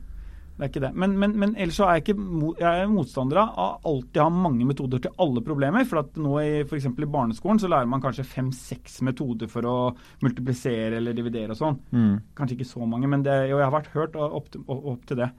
Det 0.59 0.65
er 0.65 0.71
ikke 0.73 0.81
det. 0.83 0.89
Men, 0.99 1.13
men, 1.15 1.33
men 1.39 1.53
ellers 1.55 1.77
så 1.79 1.85
er 1.87 1.97
jeg 1.97 2.03
ikke 2.03 2.55
jeg 2.59 2.81
er 2.83 2.89
motstander 2.91 3.37
av 3.39 3.85
alltid 3.87 4.19
ha 4.19 4.25
mange 4.33 4.65
metoder 4.67 4.99
til 5.05 5.13
alle 5.23 5.39
problemer. 5.45 5.85
For 5.87 6.01
at 6.01 6.17
nå 6.19 6.33
i 6.43 6.49
f.eks. 6.65 6.89
i 6.91 7.07
barneskolen 7.07 7.61
så 7.63 7.69
lærer 7.71 7.87
man 7.87 8.03
kanskje 8.03 8.27
fem-seks 8.27 8.97
metoder 9.07 9.47
for 9.47 9.63
å 9.69 9.75
multiplisere 10.25 10.99
eller 10.99 11.15
dividere 11.15 11.55
og 11.55 11.61
sånn. 11.61 11.79
Mm. 11.95 12.11
Kanskje 12.35 12.57
ikke 12.57 12.67
så 12.73 12.83
mange, 12.83 13.07
men 13.07 13.23
det, 13.23 13.37
jeg 13.47 13.61
har 13.63 13.71
vært 13.71 13.87
hørt 13.93 14.19
opp 14.19 14.51
til, 14.51 14.65
opp 14.67 15.07
til 15.07 15.21
det. 15.21 15.29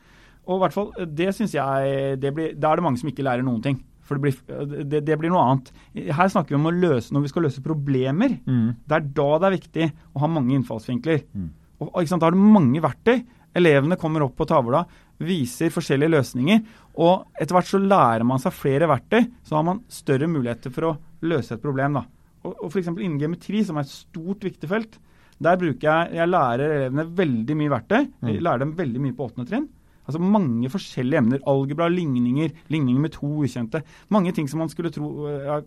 Og 0.48 0.56
i 0.56 0.62
hvert 0.62 0.78
fall, 0.78 0.88
det 1.20 1.28
synes 1.36 1.52
jeg 1.52 2.16
det 2.22 2.32
blir, 2.34 2.54
Da 2.56 2.70
er 2.70 2.80
det 2.80 2.86
mange 2.86 3.02
som 3.02 3.10
ikke 3.12 3.26
lærer 3.26 3.44
noen 3.44 3.60
ting. 3.66 3.76
For 4.08 4.16
det 4.16 4.24
blir, 4.24 4.86
det, 4.90 5.02
det 5.06 5.18
blir, 5.20 5.30
noe 5.30 5.44
annet. 5.46 5.68
Her 6.16 6.30
snakker 6.32 6.56
vi 6.56 6.58
om 6.58 6.66
å 6.66 6.74
løse 6.74 7.12
når 7.14 7.26
vi 7.26 7.34
skal 7.34 7.44
løse 7.46 7.62
problemer. 7.62 8.40
Mm. 8.48 8.72
Det 8.88 8.96
er 8.96 9.12
da 9.20 9.28
det 9.36 9.50
er 9.50 9.54
viktig 9.58 9.90
å 10.16 10.24
ha 10.24 10.30
mange 10.32 10.56
innfallsvinkler. 10.56 11.20
Mm. 11.30 11.52
Og, 11.84 12.00
Da 12.08 12.24
har 12.24 12.34
du 12.34 12.40
mange 12.40 12.82
verktøy. 12.82 13.20
Elevene 13.60 13.98
kommer 13.98 14.24
opp 14.26 14.36
på 14.38 14.46
tavla, 14.46 14.84
viser 15.20 15.72
forskjellige 15.74 16.14
løsninger. 16.14 16.62
Og 17.00 17.26
etter 17.40 17.56
hvert 17.56 17.70
så 17.70 17.80
lærer 17.82 18.26
man 18.26 18.42
seg 18.42 18.56
flere 18.56 18.88
verktøy, 18.90 19.28
så 19.46 19.58
har 19.58 19.66
man 19.66 19.84
større 19.92 20.28
muligheter 20.30 20.72
for 20.74 20.88
å 20.90 20.96
løse 21.26 21.56
et 21.56 21.62
problem. 21.62 22.00
da. 22.00 22.04
Og, 22.46 22.54
og 22.56 22.70
F.eks. 22.70 22.90
innen 22.92 23.20
geometri, 23.20 23.62
som 23.66 23.78
er 23.78 23.86
et 23.86 23.92
stort, 23.92 24.44
viktig 24.46 24.70
felt, 24.70 24.98
der 25.40 25.56
bruker 25.56 25.86
jeg 25.86 26.18
Jeg 26.18 26.28
lærer 26.28 26.72
elevene 26.74 27.06
veldig 27.16 27.54
mye 27.56 27.72
verktøy. 27.72 28.00
Jeg 28.00 28.34
mm. 28.36 28.42
lærer 28.44 28.64
dem 28.64 28.74
veldig 28.76 29.04
mye 29.06 29.16
på 29.16 29.28
åttende 29.28 29.48
trinn. 29.48 29.68
Altså 30.10 30.20
mange 30.20 30.68
forskjellige 30.72 31.22
emner. 31.22 31.42
Algebra, 31.48 31.88
ligninger, 31.92 32.52
ligninger 32.72 33.00
med 33.00 33.14
to 33.14 33.30
ukjente. 33.44 33.82
Mange 34.12 34.34
ting 34.36 34.48
som 34.50 34.60
man 34.60 34.72
skulle 34.72 34.90
tro 34.92 35.08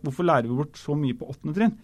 Hvorfor 0.04 0.28
lærer 0.28 0.50
vi 0.50 0.58
bort 0.60 0.78
så 0.78 0.98
mye 1.00 1.18
på 1.18 1.30
åttende 1.32 1.56
trinn? 1.58 1.78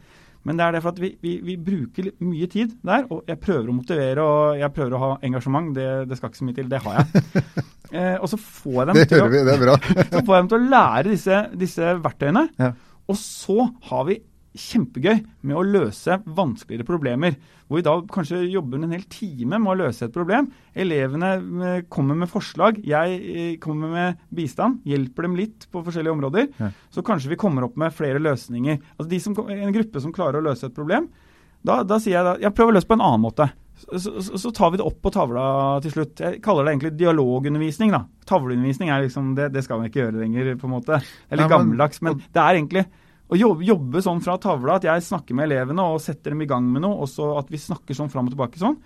Men 0.48 0.60
det 0.60 0.65
er 0.65 0.75
derfor 0.77 0.93
at 0.93 1.01
vi, 1.01 1.10
vi, 1.22 1.34
vi, 1.43 1.55
bruker 1.60 2.12
mye 2.24 2.48
tid 2.51 2.77
der, 2.86 3.05
og 3.12 3.27
jeg 3.27 3.41
prøver 3.43 3.67
å 3.69 3.75
motivere 3.75 4.24
og 4.24 4.60
jeg 4.62 4.74
prøver 4.75 4.96
å 4.96 5.01
ha 5.01 5.10
engasjement. 5.27 5.74
Det, 5.75 5.88
det 6.10 6.17
skal 6.17 6.31
ikke 6.31 6.41
så 6.41 6.48
mye 6.48 6.60
til, 6.60 6.69
det 6.72 6.81
har 6.86 7.00
jeg. 7.00 7.24
eh, 7.98 8.15
og 8.15 8.29
så 8.31 8.39
får 8.39 8.79
jeg 8.79 8.89
dem, 8.89 9.01
til, 9.12 9.25
å, 9.25 9.29
vi, 9.34 9.43
så 10.13 10.24
får 10.24 10.36
jeg 10.36 10.46
dem 10.46 10.51
til 10.53 10.60
å 10.60 10.72
lære 10.75 11.05
disse, 11.12 11.41
disse 11.65 11.93
verktøyene. 12.05 12.46
Ja. 12.62 12.72
Og 13.10 13.17
så 13.19 13.67
har 13.89 14.08
vi 14.08 14.19
kjempegøy 14.58 15.20
med 15.46 15.58
å 15.58 15.63
løse 15.65 16.18
vanskeligere 16.25 16.88
problemer. 16.88 17.38
Hvor 17.68 17.79
vi 17.79 17.86
da 17.86 17.94
kanskje 18.10 18.41
jobber 18.50 18.82
en 18.82 18.96
hel 18.96 19.06
time 19.12 19.60
med 19.62 19.72
å 19.74 19.77
løse 19.84 20.08
et 20.08 20.15
problem. 20.15 20.50
Elevene 20.74 21.32
eh, 21.38 21.82
kommer 21.91 22.18
med 22.18 22.32
forslag, 22.32 22.82
jeg 22.86 23.20
eh, 23.20 23.56
kommer 23.62 23.94
med 23.94 24.27
bistand, 24.34 24.82
hjelper 24.89 25.27
dem 25.27 25.38
litt 25.38 25.70
på 25.70 25.84
forskjellige 25.86 26.15
områder. 26.18 26.51
Ja. 26.58 26.72
Så 26.94 27.06
kanskje 27.06 27.34
vi 27.34 27.39
kommer 27.39 27.68
opp 27.68 27.77
med 27.79 27.94
flere 27.96 28.22
løsninger. 28.24 28.82
Altså 28.98 29.24
som, 29.24 29.38
En 29.53 29.75
gruppe 29.75 30.01
som 30.01 30.13
klarer 30.15 30.39
å 30.39 30.48
løse 30.50 30.70
et 30.70 30.75
problem, 30.77 31.10
da, 31.65 31.82
da 31.84 31.98
sier 32.00 32.18
jeg 32.18 32.25
da, 32.25 32.38
jeg 32.39 32.56
prøver 32.56 32.72
å 32.72 32.77
løse 32.77 32.88
på 32.88 32.96
en 32.96 33.03
annen 33.03 33.25
måte. 33.25 33.50
Så, 33.79 34.12
så, 34.22 34.38
så, 34.38 34.51
tar 34.51 34.72
vi 34.74 34.79
det 34.79 34.86
opp 34.88 34.98
på 35.03 35.12
tavla 35.13 35.44
til 35.84 35.94
slutt. 35.94 36.20
Jeg 36.20 36.41
kaller 36.44 36.65
det 36.65 36.74
egentlig 36.74 36.96
dialogundervisning. 37.00 37.94
da. 37.96 38.01
Tavleundervisning 38.27 38.91
er 38.91 39.06
liksom, 39.06 39.34
det, 39.38 39.51
det 39.56 39.63
skal 39.63 39.79
vi 39.82 39.91
ikke 39.91 40.01
gjøre 40.03 40.24
lenger, 40.24 40.56
på 40.60 40.68
en 40.68 40.74
måte. 40.74 41.00
Eller 41.29 41.48
ja, 41.48 41.51
gammeldags. 41.53 42.01
Men 42.03 42.20
det 42.20 42.44
er 42.44 42.60
egentlig 42.60 42.84
å 43.29 43.38
jobbe, 43.38 43.65
jobbe, 43.67 44.01
sånn 44.01 44.21
fra 44.25 44.38
tavla, 44.41 44.79
at 44.79 44.88
jeg 44.88 45.05
snakker 45.05 45.38
med 45.38 45.50
elevene 45.50 45.86
og 45.86 46.01
setter 46.01 46.33
dem 46.33 46.41
i 46.45 46.50
gang 46.50 46.65
med 46.65 46.81
noe, 46.86 47.03
og 47.03 47.12
så 47.12 47.36
at 47.38 47.51
vi 47.51 47.62
snakker 47.62 47.98
sånn 47.98 48.09
fram 48.09 48.29
og 48.29 48.33
tilbake 48.33 48.62
sånn, 48.62 48.79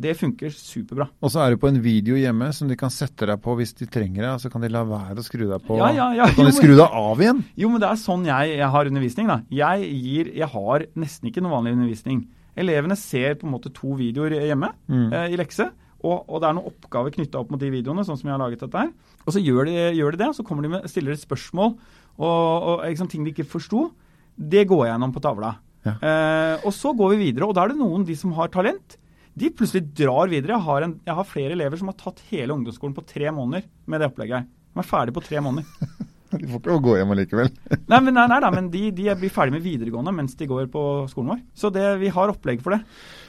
det 0.00 0.14
funker 0.14 0.52
superbra. 0.54 1.08
Og 1.20 1.32
så 1.34 1.42
er 1.42 1.52
du 1.52 1.60
på 1.60 1.68
en 1.68 1.80
video 1.82 2.16
hjemme 2.16 2.52
som 2.54 2.70
de 2.70 2.76
kan 2.78 2.92
sette 2.94 3.26
deg 3.26 3.40
på 3.42 3.56
hvis 3.58 3.74
de 3.80 3.88
trenger 3.90 4.22
det, 4.22 4.30
og 4.30 4.42
så 4.42 4.50
kan 4.52 4.62
de 4.62 4.70
la 4.70 4.84
være 4.86 5.18
å 5.18 5.26
skru 5.26 5.48
deg 5.50 5.66
på. 5.66 5.76
Ja, 5.80 5.90
ja, 5.96 6.06
ja. 6.16 6.28
Så 6.30 6.38
kan 6.38 6.48
de 6.48 6.54
skru 6.56 6.76
deg 6.78 6.86
av 6.86 7.20
igjen. 7.20 7.42
Jo, 7.58 7.72
men 7.72 7.82
det 7.82 7.90
er 7.90 8.00
sånn 8.00 8.24
jeg, 8.28 8.54
jeg 8.60 8.70
har 8.76 8.92
undervisning, 8.92 9.32
da. 9.32 9.40
Jeg, 9.52 9.90
gir, 10.06 10.32
jeg 10.38 10.50
har 10.54 10.86
nesten 11.04 11.32
ikke 11.32 11.42
noe 11.44 11.56
vanlig 11.58 11.74
undervisning. 11.76 12.24
Elevene 12.60 12.96
ser 12.98 13.36
på 13.40 13.48
en 13.48 13.54
måte 13.56 13.74
to 13.74 13.98
videoer 13.98 14.38
hjemme 14.38 14.72
mm. 14.86 15.06
eh, 15.10 15.28
i 15.34 15.40
lekse. 15.40 15.68
Og, 16.00 16.22
og, 16.22 16.38
det 16.40 16.48
er 16.48 16.56
noen 16.56 16.70
oppgaver 16.70 17.12
knytta 17.12 17.42
opp 17.42 17.50
mot 17.52 17.60
de 17.60 17.68
videoene, 17.74 18.06
sånn 18.06 18.16
som 18.16 18.30
jeg 18.30 18.32
har 18.32 18.40
laget 18.40 18.62
dette 18.64 18.84
her. 18.86 18.92
Og 19.26 19.34
så 19.34 19.42
gjør 19.42 19.68
de, 19.68 19.74
gjør 19.98 20.14
de 20.14 20.22
det, 20.22 20.28
og 20.32 20.38
så 20.38 20.44
kommer 20.46 20.64
de 20.64 20.72
med, 20.72 20.86
stiller 20.88 21.12
et 21.12 21.22
spørsmål 21.22 21.74
og, 22.20 22.68
og 22.70 22.86
liksom, 22.86 23.08
ting 23.10 23.26
de 23.26 23.32
ikke 23.34 23.48
forsto. 23.48 23.88
Det 24.36 24.66
går 24.68 24.86
jeg 24.86 24.94
gjennom 24.94 25.14
på 25.16 25.22
tavla. 25.24 25.54
Ja. 25.86 25.96
Eh, 25.96 26.66
og 26.68 26.74
så 26.76 26.92
går 26.96 27.14
vi 27.14 27.26
videre, 27.26 27.48
og 27.48 27.56
da 27.56 27.64
er 27.64 27.72
det 27.72 27.80
noen 27.80 28.04
de 28.08 28.16
som 28.18 28.34
har 28.36 28.52
talent. 28.52 28.98
De 29.40 29.48
plutselig 29.54 29.86
drar 29.96 30.28
videre. 30.28 30.56
Jeg 30.56 30.66
har, 30.66 30.86
en, 30.86 30.94
jeg 31.06 31.16
har 31.16 31.28
flere 31.28 31.56
elever 31.56 31.80
som 31.80 31.90
har 31.92 31.98
tatt 32.00 32.20
hele 32.30 32.54
ungdomsskolen 32.56 32.96
på 32.96 33.06
tre 33.08 33.30
måneder 33.32 33.66
med 33.88 34.02
det 34.02 34.10
opplegget 34.10 34.42
her. 34.42 34.48
De 34.70 34.82
er 34.82 34.88
ferdig 34.90 35.16
på 35.16 35.24
tre 35.24 35.42
måneder. 35.44 35.66
De 36.30 36.46
får 36.46 36.60
ikke 36.60 36.82
gå 36.84 36.92
hjem 36.94 37.10
allikevel. 37.10 37.48
nei, 37.90 37.98
men, 38.06 38.14
nei, 38.14 38.26
nei, 38.30 38.36
nei, 38.44 38.50
men 38.54 38.68
de, 38.70 38.84
de, 38.94 39.08
blir 39.18 39.32
ferdig 39.34 39.56
med 39.56 39.64
videregående 39.64 40.12
mens 40.14 40.36
de 40.38 40.46
går 40.46 40.68
på 40.70 40.82
skolen 41.10 41.32
vår. 41.32 41.40
Så 41.58 41.72
det, 41.74 41.82
vi 41.98 42.12
har 42.14 42.30
opplegg 42.30 42.62
for 42.62 42.76
det. 42.76 42.84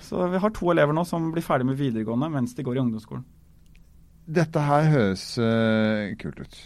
Så 0.06 0.28
vi 0.30 0.42
har 0.44 0.54
to 0.54 0.70
elever 0.70 0.94
nå 0.94 1.02
som 1.10 1.32
blir 1.34 1.46
ferdig 1.46 1.66
med 1.72 1.80
videregående 1.80 2.30
mens 2.30 2.54
de 2.54 2.66
går 2.68 2.78
i 2.78 2.84
ungdomsskolen. 2.84 3.24
Dette 4.30 4.62
her 4.68 4.86
høres 4.92 5.24
uh, 5.42 6.14
kult 6.22 6.44
ut. 6.44 6.60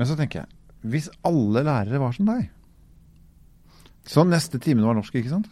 Men 0.00 0.08
så 0.08 0.16
tenker 0.16 0.42
jeg, 0.42 0.59
hvis 0.82 1.10
alle 1.26 1.64
lærere 1.66 2.00
var 2.00 2.16
som 2.16 2.28
deg 2.30 2.48
så 4.10 4.24
neste 4.26 4.58
timen 4.62 4.86
var 4.86 4.96
norsk, 4.98 5.14
ikke 5.20 5.30
sant? 5.32 5.48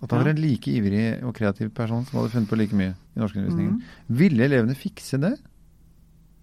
At 0.00 0.08
det 0.08 0.16
var 0.16 0.30
en 0.30 0.40
like 0.40 0.72
ivrig 0.72 1.04
og 1.26 1.34
kreativ 1.36 1.72
person 1.76 2.04
som 2.08 2.20
hadde 2.20 2.32
funnet 2.32 2.50
på 2.50 2.56
like 2.56 2.76
mye 2.76 2.94
i 2.94 3.20
norskundervisningen. 3.20 3.80
Mm. 3.80 4.18
Ville 4.20 4.46
elevene 4.46 4.76
fikse 4.78 5.20
det? 5.20 5.34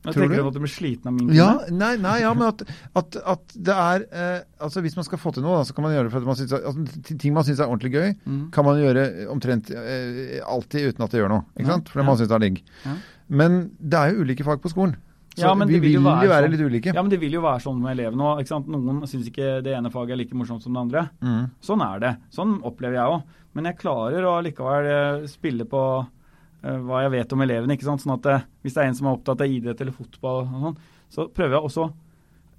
Jeg 0.07 0.13
Tror 0.13 0.24
tenker 0.24 0.43
du 0.43 0.50
at 0.51 0.55
du 0.55 0.62
blir 0.62 0.72
sliten 0.72 1.10
av 1.10 1.15
min 1.15 1.31
ja, 1.36 1.48
nei, 1.74 1.96
nei, 2.00 2.19
ja, 2.22 2.29
men 2.38 2.46
at, 2.48 2.62
at, 2.96 3.17
at 3.34 3.55
det 3.67 3.74
er 3.74 4.05
eh, 4.05 4.43
altså 4.63 4.84
Hvis 4.86 4.96
man 4.96 5.07
skal 5.07 5.19
få 5.19 5.34
til 5.36 5.43
noe, 5.43 5.57
da, 5.57 5.65
så 5.67 5.74
kan 5.75 5.84
man 5.84 5.96
gjøre 5.96 6.07
det 6.07 6.13
for 6.13 6.22
at 6.22 6.29
man 6.29 6.38
synes, 6.38 6.53
altså, 6.53 7.01
ting 7.10 7.34
man 7.36 7.48
syns 7.48 7.60
er 7.60 7.72
ordentlig 7.74 7.91
gøy, 7.96 8.13
mm. 8.22 8.46
kan 8.55 8.67
man 8.67 8.79
gjøre 8.79 9.07
omtrent 9.34 9.74
eh, 9.74 10.38
alltid 10.46 10.93
uten 10.93 11.07
at 11.07 11.12
det 11.15 11.24
gjør 11.24 11.34
noe. 11.34 11.48
ikke 11.57 11.74
sant? 11.74 11.91
Fordi 11.91 12.05
ja. 12.05 12.07
man 12.12 12.22
syns 12.22 12.31
det 12.31 12.38
er 12.38 12.46
digg. 12.46 12.62
Ja. 12.86 12.96
Men 13.41 13.60
det 13.79 14.00
er 14.00 14.13
jo 14.13 14.24
ulike 14.27 14.48
fag 14.48 14.62
på 14.63 14.72
skolen. 14.72 14.96
Så 15.38 15.46
ja, 15.46 15.53
vi 15.70 15.77
vil 15.77 16.00
jo 16.00 16.01
være, 16.01 16.29
være, 16.32 16.48
litt 16.50 16.62
ulike. 16.65 16.94
Ja, 16.96 17.01
men 17.03 17.12
det 17.13 17.20
vil 17.22 17.36
jo 17.38 17.44
være 17.44 17.62
sånn 17.62 17.77
med 17.77 17.91
elevene 17.94 18.25
òg. 18.32 18.48
Noen 18.74 19.03
syns 19.06 19.27
ikke 19.29 19.60
det 19.62 19.75
ene 19.77 19.91
faget 19.94 20.15
er 20.15 20.20
like 20.24 20.38
morsomt 20.38 20.63
som 20.65 20.74
det 20.74 20.82
andre. 20.82 21.03
Mm. 21.22 21.44
Sånn 21.62 21.84
er 21.86 22.01
det. 22.01 22.12
Sånn 22.34 22.56
opplever 22.65 22.98
jeg 22.98 23.13
òg. 23.13 23.36
Men 23.53 23.70
jeg 23.70 23.77
klarer 23.84 24.25
å 24.25 24.32
likevel 24.41 24.89
eh, 24.89 25.27
spille 25.29 25.67
på 25.70 25.84
uh, 26.01 26.79
hva 26.88 27.03
jeg 27.03 27.13
vet 27.13 27.38
om 27.38 27.46
elevene. 27.46 27.77
ikke 27.77 27.86
sant? 27.86 28.01
Sånn 28.01 28.15
at 28.15 28.29
uh, 28.34 28.48
Hvis 28.65 28.74
det 28.74 28.82
er 28.82 28.89
en 28.89 28.98
som 28.98 29.12
er 29.12 29.20
opptatt 29.20 29.46
av 29.46 29.53
idrett 29.53 29.86
eller 29.86 29.94
fotball, 29.94 30.41
og 30.46 30.65
sånn, 30.65 30.77
så 31.13 31.29
prøver 31.29 31.60
jeg 31.60 31.70
også 31.72 31.88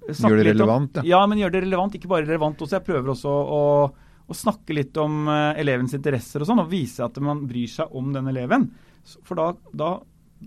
Gjør 0.09 0.39
det 0.39 0.47
relevant, 0.47 0.95
om, 0.97 1.05
ja. 1.05 1.19
ja. 1.19 1.25
men 1.29 1.37
gjør 1.43 1.51
det 1.53 1.65
relevant. 1.67 1.99
Ikke 1.99 2.09
bare 2.09 2.25
relevant 2.25 2.63
også. 2.63 2.79
Jeg 2.79 2.87
prøver 2.87 3.11
også 3.11 3.29
å, 3.29 3.63
å 4.25 4.37
snakke 4.39 4.73
litt 4.73 4.95
om 4.97 5.27
elevens 5.29 5.93
interesser 5.93 6.41
og 6.41 6.49
sånn, 6.49 6.63
og 6.63 6.71
vise 6.71 7.03
at 7.05 7.19
man 7.21 7.43
bryr 7.45 7.69
seg 7.69 7.91
om 7.99 8.09
den 8.15 8.31
eleven. 8.31 8.71
For 9.27 9.37
da, 9.37 9.51
da, 9.69 9.91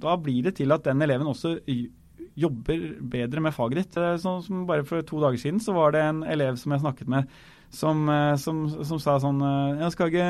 da 0.03 0.17
blir 0.19 0.49
det 0.49 0.57
til 0.59 0.73
at 0.75 0.89
den 0.89 1.05
eleven 1.05 1.31
også 1.31 1.61
jobber 2.39 2.85
bedre 3.12 3.43
med 3.45 3.55
faget 3.55 3.83
ditt. 3.83 3.97
Eh, 4.01 4.19
sånn 4.21 4.43
som 4.45 4.62
bare 4.69 4.87
for 4.89 5.05
to 5.07 5.21
dager 5.23 5.41
siden 5.41 5.61
så 5.62 5.75
var 5.77 5.95
det 5.95 6.05
en 6.05 6.23
elev 6.25 6.59
som 6.61 6.75
jeg 6.75 6.83
snakket 6.85 7.11
med, 7.12 7.35
som, 7.73 8.05
eh, 8.12 8.35
som, 8.41 8.62
som 8.85 9.01
sa 9.01 9.17
sånn 9.21 9.41
eh, 9.49 9.83
jeg 9.83 9.95
skal 9.95 10.12
ikke, 10.12 10.29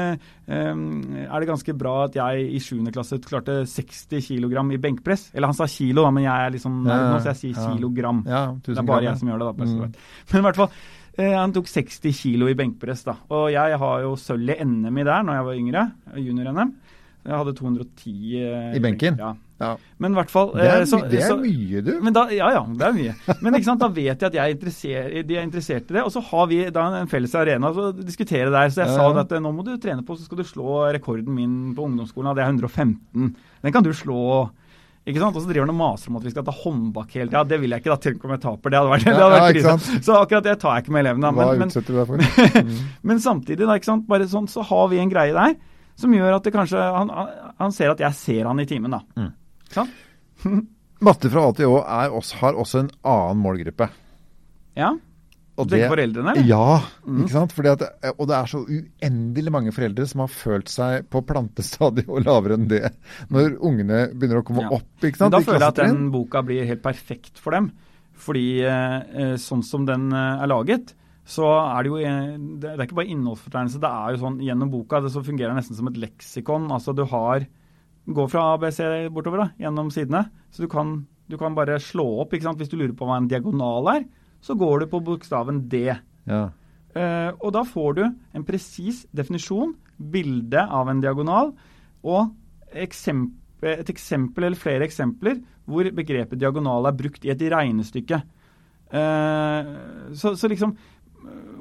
Er 0.55 1.43
det 1.43 1.51
ganske 1.51 1.75
bra 1.79 1.95
at 2.07 2.19
jeg 2.19 2.49
i 2.55 2.63
7. 2.63 2.83
klasse 2.95 3.21
klarte 3.23 3.63
60 3.67 4.23
kg 4.29 4.75
i 4.75 4.81
benkpress? 4.83 5.31
Eller 5.35 5.51
han 5.51 5.59
sa 5.59 5.69
kilo, 5.71 6.07
da, 6.07 6.15
men 6.15 6.27
jeg 6.27 6.49
er 6.49 6.57
liksom 6.57 6.83
ja, 6.87 6.99
nå, 7.11 7.21
så 7.21 7.33
jeg 7.33 7.41
sier 7.43 7.61
ja. 7.61 7.69
kilogram. 7.75 8.25
Ja, 8.27 8.43
det 8.55 8.77
er 8.77 8.89
bare 8.89 9.09
jeg 9.11 9.23
som 9.23 9.31
gjør 9.33 9.45
det, 9.45 9.53
da. 9.53 9.71
Mm. 9.71 9.95
Men 10.33 10.43
i 10.45 10.49
hvert 10.49 10.65
fall. 10.65 10.75
Han 11.13 11.53
tok 11.53 11.67
60 11.69 12.15
kg 12.17 12.47
i 12.49 12.57
benkpress. 12.57 13.03
da, 13.05 13.19
Og 13.37 13.51
jeg 13.53 13.77
har 13.83 13.97
jo 14.01 14.15
sølv 14.17 14.55
i 14.55 14.57
NM 14.65 14.97
i 14.97 15.05
der 15.05 15.27
når 15.29 15.37
jeg 15.37 15.47
var 15.49 15.59
yngre. 15.61 15.83
Junior-NM. 16.17 16.71
Jeg 17.23 17.39
hadde 17.39 17.53
210 17.59 18.15
I 18.79 18.81
benken? 18.83 19.21
Ja. 19.21 19.35
Ja. 19.63 19.73
Men 20.03 20.17
i 20.17 20.19
hvert 20.19 20.33
fall 20.33 20.49
Det 20.57 20.65
er, 20.67 20.85
så, 20.91 20.99
det 21.07 21.21
er 21.23 21.29
så, 21.31 21.37
mye, 21.39 21.83
du. 21.87 21.93
Da, 22.15 22.25
ja, 22.35 22.49
ja, 22.57 22.63
det 22.67 22.87
er 22.89 22.97
mye. 22.97 23.37
Men 23.45 23.59
ikke 23.59 23.69
sant, 23.69 23.83
da 23.83 23.89
vet 23.95 24.11
jeg 24.11 24.33
at 24.33 24.39
jeg 24.39 24.57
er 24.57 25.23
de 25.29 25.37
er 25.39 25.45
interessert 25.47 25.91
i 25.91 25.99
det. 25.99 26.03
Og 26.03 26.11
så 26.15 26.23
har 26.33 26.49
vi 26.51 26.63
da 26.75 26.89
en 26.99 27.11
felles 27.11 27.37
arena 27.39 27.71
å 27.71 27.93
diskutere 27.95 28.51
der. 28.51 28.73
Så 28.73 28.83
jeg 28.83 28.91
ja. 28.91 28.97
sa 28.99 29.23
at 29.23 29.37
nå 29.39 29.55
må 29.55 29.67
du 29.67 29.77
trene 29.83 30.03
på, 30.07 30.19
så 30.19 30.27
skal 30.27 30.43
du 30.43 30.49
slå 30.49 30.83
rekorden 30.97 31.31
min 31.37 31.55
på 31.77 31.87
ungdomsskolen. 31.87 32.35
Det 32.37 32.45
er 32.45 32.53
115. 32.57 33.31
Den 33.63 33.75
kan 33.75 33.87
du 33.87 33.93
slå. 33.97 34.51
Ikke 35.03 35.19
sant? 35.19 35.35
Og 35.35 35.43
så 35.43 35.51
driver 35.51 35.67
han 35.67 35.75
og 35.75 35.81
maser 35.81 36.13
om 36.13 36.19
at 36.21 36.27
vi 36.27 36.31
skal 36.31 36.45
ta 36.47 36.55
håndbak 36.55 37.17
hele 37.17 37.31
tida. 37.31 37.43
Det 37.51 37.59
vil 37.63 37.75
jeg 37.75 37.83
ikke, 37.83 37.91
da. 37.91 37.99
Tenk 38.05 38.27
om 38.27 38.35
jeg 38.37 38.43
taper. 38.45 38.73
Det 38.73 38.79
hadde 38.79 38.93
vært, 38.93 39.07
det 39.09 39.19
hadde 39.19 39.41
vært 39.43 39.61
ja, 39.63 39.99
Så 40.07 40.19
akkurat 40.19 40.47
det 40.47 40.57
tar 40.63 40.77
jeg 40.77 40.87
ikke 40.87 40.95
med 40.95 41.05
elevene. 41.05 41.33
Hva 41.39 41.49
men, 41.59 41.73
utsetter 41.73 41.95
du 41.95 42.01
deg 42.01 42.11
for? 42.11 42.23
Mm. 42.63 42.75
men 43.09 43.21
samtidig, 43.23 43.65
da, 43.67 43.75
ikke 43.79 43.89
sant? 43.89 44.05
Bare 44.07 44.27
sånn, 44.31 44.47
så 44.51 44.63
har 44.67 44.91
vi 44.93 45.01
en 45.03 45.11
greie 45.11 45.35
der 45.35 45.57
som 45.99 46.13
gjør 46.15 46.37
at 46.37 46.47
det 46.47 46.53
kanskje 46.55 46.81
han, 46.81 47.11
han 47.59 47.75
ser 47.75 47.93
at 47.93 48.03
jeg 48.03 48.19
ser 48.19 48.49
han 48.49 48.61
i 48.63 48.67
timen, 48.69 48.95
da. 48.95 49.03
Mm. 49.19 49.31
Sånn? 49.75 49.93
Matte 51.07 51.31
fra 51.33 51.49
A 51.49 51.55
til 51.57 51.73
Å 51.73 51.81
har 51.87 52.59
også 52.59 52.85
en 52.85 52.93
annen 53.03 53.41
målgruppe. 53.43 53.89
Ja. 54.79 54.93
Og 55.61 55.69
det, 55.69 55.83
foreldrene? 55.91 56.33
eller? 56.33 56.47
Ja. 56.49 56.81
Mm. 57.05 57.25
ikke 57.25 57.35
sant? 57.35 57.55
At, 57.69 57.83
og 58.15 58.25
det 58.31 58.37
er 58.39 58.49
så 58.49 58.63
uendelig 58.65 59.53
mange 59.53 59.75
foreldre 59.75 60.07
som 60.09 60.25
har 60.25 60.33
følt 60.33 60.73
seg 60.73 61.09
på 61.13 61.21
plantestadiet 61.29 62.09
og 62.09 62.25
lavere 62.25 62.57
enn 62.57 62.71
det 62.71 62.87
når 63.33 63.59
ungene 63.61 64.07
begynner 64.15 64.41
å 64.41 64.47
komme 64.49 64.65
ja. 64.65 64.73
opp. 64.79 64.89
ikke 65.03 65.21
sant? 65.21 65.29
Men 65.29 65.37
da 65.37 65.43
føler 65.45 65.67
jeg 65.67 65.75
at 65.75 65.83
den 65.83 66.09
boka 66.15 66.45
blir 66.47 66.69
helt 66.71 66.85
perfekt 66.85 67.43
for 67.43 67.59
dem. 67.59 67.69
Fordi 68.23 68.47
eh, 68.65 69.37
sånn 69.41 69.65
som 69.67 69.85
den 69.89 70.09
eh, 70.15 70.43
er 70.45 70.51
laget, 70.51 70.95
så 71.29 71.49
er 71.61 71.85
det 71.85 71.91
jo 71.91 71.99
eh, 72.01 72.33
Det 72.63 72.73
er 72.73 72.85
ikke 72.87 72.99
bare 73.03 73.13
innholdsfortegnelse. 73.13 73.83
Det 73.83 73.93
er 73.93 74.15
jo 74.15 74.23
sånn 74.25 74.41
gjennom 74.47 74.73
boka 74.73 75.03
det 75.05 75.13
så 75.15 75.25
fungerer 75.27 75.59
nesten 75.59 75.79
som 75.79 75.91
et 75.91 76.01
leksikon. 76.01 76.71
Altså 76.73 76.97
du 76.97 77.05
har 77.13 77.45
Går 78.07 78.31
fra 78.33 78.49
ABC 78.57 78.81
bortover 79.15 79.45
da, 79.45 79.49
gjennom 79.63 79.91
sidene. 79.95 80.25
Så 80.51 80.65
du 80.65 80.69
kan, 80.71 81.05
du 81.31 81.37
kan 81.39 81.55
bare 81.55 81.79
slå 81.83 82.07
opp. 82.25 82.35
ikke 82.35 82.49
sant? 82.49 82.59
Hvis 82.59 82.73
du 82.73 82.79
lurer 82.81 82.97
på 82.99 83.07
hva 83.07 83.21
en 83.21 83.31
diagonal 83.31 83.91
er, 83.95 84.09
så 84.43 84.57
går 84.59 84.83
du 84.83 84.91
på 84.91 85.03
bokstaven 85.07 85.63
D. 85.71 85.87
Ja. 86.27 86.43
Uh, 86.93 87.31
og 87.41 87.53
da 87.55 87.63
får 87.65 87.95
du 87.97 88.03
en 88.05 88.45
presis 88.45 89.05
definisjon, 89.17 89.77
bilde 90.13 90.61
av 90.61 90.91
en 90.91 91.01
diagonal, 91.01 91.55
og 92.03 92.33
eksempel, 92.73 93.39
et 93.63 93.91
eksempel 93.93 94.49
eller 94.49 94.59
flere 94.59 94.83
eksempler 94.89 95.37
hvor 95.71 95.87
begrepet 95.95 96.41
diagonal 96.41 96.89
er 96.89 96.97
brukt 96.99 97.23
i 97.23 97.31
et 97.31 97.45
regnestykke. 97.53 98.19
Uh, 98.93 100.11
så, 100.19 100.35
så, 100.35 100.51
liksom 100.51 100.75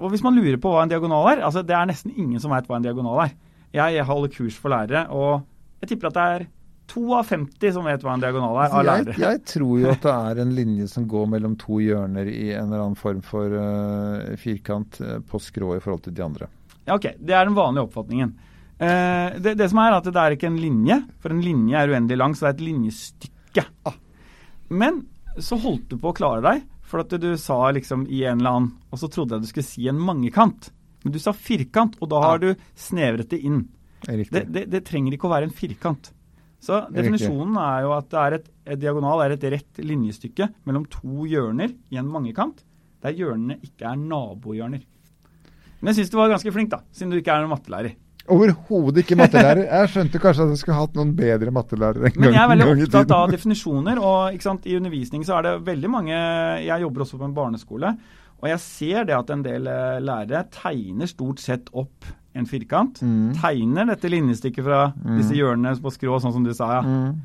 og 0.01 0.09
hvis 0.09 0.23
man 0.25 0.33
lurer 0.33 0.57
på 0.57 0.71
hva 0.73 0.81
en 0.83 0.89
diagonal 0.89 1.27
er 1.29 1.43
altså 1.45 1.61
Det 1.61 1.75
er 1.77 1.85
nesten 1.85 2.11
ingen 2.17 2.41
som 2.41 2.51
vet 2.51 2.65
hva 2.65 2.79
en 2.79 2.85
diagonal 2.85 3.19
er. 3.27 3.35
Jeg 3.71 4.03
holder 4.03 4.33
kurs 4.33 4.57
for 4.57 4.73
lærere, 4.73 5.05
og 5.13 5.45
jeg 5.81 5.91
tipper 5.91 6.11
at 6.11 6.17
det 6.17 6.25
er 6.35 6.47
to 6.91 7.03
av 7.15 7.27
50 7.27 7.73
som 7.73 7.87
vet 7.87 8.03
hva 8.03 8.15
en 8.15 8.23
diagonal 8.23 8.57
er, 8.59 8.73
av 8.75 8.85
lærere. 8.85 9.15
Jeg, 9.15 9.23
jeg, 9.23 9.43
tror 9.53 9.73
jo 9.79 9.91
at 9.93 10.05
det 10.05 10.15
er 10.31 10.41
en 10.43 10.55
linje 10.55 10.87
som 10.91 11.07
går 11.09 11.29
mellom 11.33 11.55
to 11.59 11.79
hjørner 11.83 12.29
i 12.31 12.51
en 12.51 12.67
eller 12.67 12.85
annen 12.85 12.99
form 12.99 13.21
for 13.25 13.55
uh, 13.55 14.33
firkant 14.41 14.99
uh, 15.03 15.19
på 15.23 15.41
skrå 15.41 15.75
i 15.77 15.83
forhold 15.83 16.03
til 16.07 16.15
de 16.17 16.25
andre. 16.25 16.49
Ja, 16.83 16.97
ok. 16.97 17.13
Det 17.19 17.37
er 17.37 17.47
den 17.47 17.57
vanlige 17.57 17.87
oppfatningen. 17.87 18.33
Uh, 18.81 19.39
det, 19.39 19.55
det, 19.59 19.69
som 19.71 19.81
er 19.83 19.97
at 19.97 20.09
det 20.09 20.19
er 20.19 20.35
ikke 20.35 20.49
en 20.51 20.59
linje, 20.59 20.99
for 21.23 21.33
en 21.33 21.43
linje 21.45 21.79
er 21.79 21.95
uendelig 21.95 22.19
lang, 22.19 22.35
så 22.35 22.47
det 22.47 22.51
er 22.51 22.57
et 22.57 22.67
linjestykke. 22.67 23.65
Ah. 23.87 23.97
Men 24.71 25.03
så 25.39 25.57
holdt 25.61 25.93
du 25.93 25.99
på 26.01 26.11
å 26.11 26.17
klare 26.17 26.43
deg 26.43 26.65
for 26.91 27.05
at 27.05 27.13
du 27.23 27.29
sa 27.39 27.63
liksom 27.71 28.03
i 28.11 28.25
en 28.27 28.41
eller 28.41 28.57
annen 28.57 28.71
Og 28.91 28.99
så 28.99 29.07
trodde 29.07 29.37
jeg 29.37 29.45
du 29.45 29.47
skulle 29.47 29.69
si 29.69 29.85
en 29.87 29.99
mangekant. 30.01 30.73
Men 31.05 31.13
du 31.15 31.21
sa 31.23 31.31
firkant, 31.31 31.95
og 32.03 32.09
da 32.11 32.19
har 32.19 32.41
ah. 32.41 32.41
du 32.51 32.65
snevret 32.75 33.31
det 33.31 33.39
inn. 33.47 33.63
Det, 34.07 34.43
det, 34.49 34.65
det, 34.71 34.83
trenger 34.87 35.15
ikke 35.15 35.29
å 35.29 35.33
være 35.33 35.49
en 35.49 35.55
firkant. 35.55 36.11
Så 36.61 36.83
definisjonen 36.93 37.57
er 37.57 37.87
jo 37.87 37.95
at 37.95 38.09
det 38.11 38.21
er 38.21 38.35
et, 38.37 38.51
et 38.75 38.81
diagonal 38.81 39.23
er 39.23 39.33
et 39.35 39.47
rett 39.55 39.81
linjestykke 39.81 40.51
mellom 40.69 40.85
to 40.93 41.25
hjørner 41.29 41.73
i 41.89 41.97
en 41.97 42.09
mangekant, 42.09 42.61
der 43.01 43.17
hjørnene 43.17 43.57
ikke 43.65 43.89
er 43.89 43.97
nabohjørner. 43.97 44.83
Men 45.81 45.89
jeg 45.89 46.01
syns 46.01 46.13
du 46.13 46.19
var 46.19 46.29
ganske 46.29 46.53
flink, 46.53 46.69
da, 46.73 46.83
siden 46.93 47.13
du 47.13 47.17
ikke 47.17 47.33
er 47.33 47.41
noen 47.41 47.55
mattelærer. 47.55 47.97
Overhodet 48.29 49.01
ikke 49.01 49.17
mattelærer. 49.17 49.63
Jeg 49.65 49.89
skjønte 49.95 50.21
kanskje 50.21 50.45
at 50.45 50.53
jeg 50.53 50.61
skulle 50.61 50.77
hatt 50.77 50.97
noen 50.97 51.15
bedre 51.17 51.53
mattelærere 51.55 52.05
en 52.05 52.05
gang. 52.05 52.11
i 52.11 52.13
tiden. 52.13 52.27
Men 52.27 52.37
jeg 52.37 52.43
er 52.43 52.51
veldig 52.51 52.85
opptatt 52.85 53.13
av 53.17 53.33
definisjoner, 53.33 54.01
og 54.05 54.41
sant, 54.45 54.67
i 54.69 54.77
undervisning 54.77 55.25
så 55.25 55.39
er 55.39 55.47
det 55.47 55.53
veldig 55.65 55.91
mange 55.91 56.13
Jeg 56.13 56.85
jobber 56.85 57.05
også 57.07 57.17
på 57.17 57.27
en 57.27 57.37
barneskole, 57.37 57.95
og 58.41 58.49
jeg 58.49 58.61
ser 58.61 59.09
det 59.09 59.17
at 59.17 59.33
en 59.33 59.45
del 59.45 59.69
eh, 59.69 59.97
lærere 60.01 60.45
tegner 60.53 61.09
stort 61.09 61.41
sett 61.41 61.73
opp 61.73 62.05
en 62.37 62.47
firkant. 62.47 63.01
Mm. 63.03 63.33
Tegner 63.39 63.89
dette 63.91 64.11
linjestykket 64.11 64.65
fra 64.65 64.81
mm. 64.93 65.17
disse 65.19 65.35
hjørnene 65.35 65.75
på 65.83 65.93
skrå, 65.93 66.19
sånn 66.23 66.35
som 66.37 66.45
du 66.47 66.53
sa. 66.55 66.77
ja. 66.79 66.85
Mm. 66.85 67.19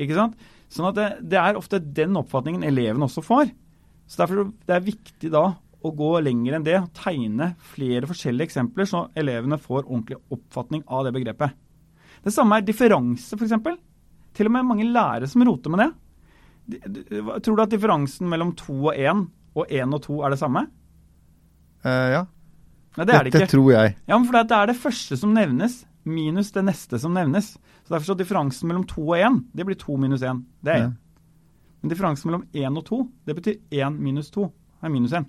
Ikke 0.00 0.16
sant? 0.16 0.46
Sånn 0.70 0.88
at 0.88 0.96
det, 0.96 1.08
det, 1.32 1.40
er 1.40 1.58
ofte 1.58 1.80
den 1.82 2.14
oppfatningen 2.16 2.64
elevene 2.64 3.04
også 3.08 3.24
får. 3.26 3.50
Så 4.10 4.22
derfor 4.22 4.52
det 4.66 4.76
er 4.76 4.86
viktig 4.86 5.32
da 5.32 5.50
å 5.80 5.92
gå 5.96 6.10
lenger 6.22 6.56
enn 6.56 6.66
det, 6.66 6.76
tegne 6.96 7.54
flere 7.72 8.08
forskjellige 8.08 8.50
eksempler, 8.50 8.88
så 8.88 9.06
elevene 9.18 9.58
får 9.60 9.86
ordentlig 9.86 10.18
oppfatning 10.34 10.84
av 10.92 11.06
det 11.06 11.14
begrepet. 11.16 11.56
Det 12.20 12.32
samme 12.34 12.58
er 12.60 12.66
differanse, 12.68 13.36
f.eks. 13.36 13.54
Til 14.36 14.50
og 14.50 14.54
med 14.54 14.68
mange 14.68 14.86
lærere 14.86 15.28
som 15.30 15.44
roter 15.46 15.72
med 15.72 15.82
det. 15.82 15.90
Tror 17.42 17.56
du 17.56 17.62
at 17.64 17.72
differansen 17.72 18.28
mellom 18.30 18.52
to 18.58 18.76
og 18.76 18.92
én 18.94 19.24
og 19.56 19.72
én 19.72 19.96
og 19.96 20.04
to 20.04 20.20
er 20.22 20.34
det 20.34 20.38
samme? 20.38 20.66
Uh, 21.80 22.08
ja. 22.12 22.20
Nei, 22.98 23.06
det 23.06 23.14
er 23.14 23.24
det 23.24 23.30
ikke. 23.30 23.42
Dette 23.44 23.54
tror 23.54 23.68
jeg. 23.72 23.96
Ja, 24.08 24.16
men 24.18 24.26
for 24.26 24.38
Det 24.40 24.56
er 24.56 24.70
det 24.72 24.78
første 24.80 25.18
som 25.20 25.34
nevnes, 25.36 25.84
minus 26.04 26.50
det 26.54 26.64
neste 26.66 26.98
som 26.98 27.14
nevnes. 27.14 27.52
Så 27.86 27.94
Derfor 27.94 28.12
så 28.12 28.16
differansen 28.18 28.70
mellom 28.70 28.86
to 28.88 29.04
og 29.06 29.18
én, 29.18 29.42
det 29.54 29.66
blir 29.66 29.78
to 29.78 29.96
minus 30.00 30.24
én. 30.26 30.42
Det 30.62 30.72
er 30.74 30.86
én. 30.86 30.94
Ja. 30.94 31.26
Men 31.80 31.92
differansen 31.92 32.30
mellom 32.30 32.46
én 32.52 32.76
og 32.76 32.84
to, 32.88 33.04
det 33.26 33.36
betyr 33.38 33.60
én 33.70 33.98
minus 33.98 34.30
to. 34.30 34.50
er 34.82 34.88
minus 34.88 35.12
én. 35.12 35.26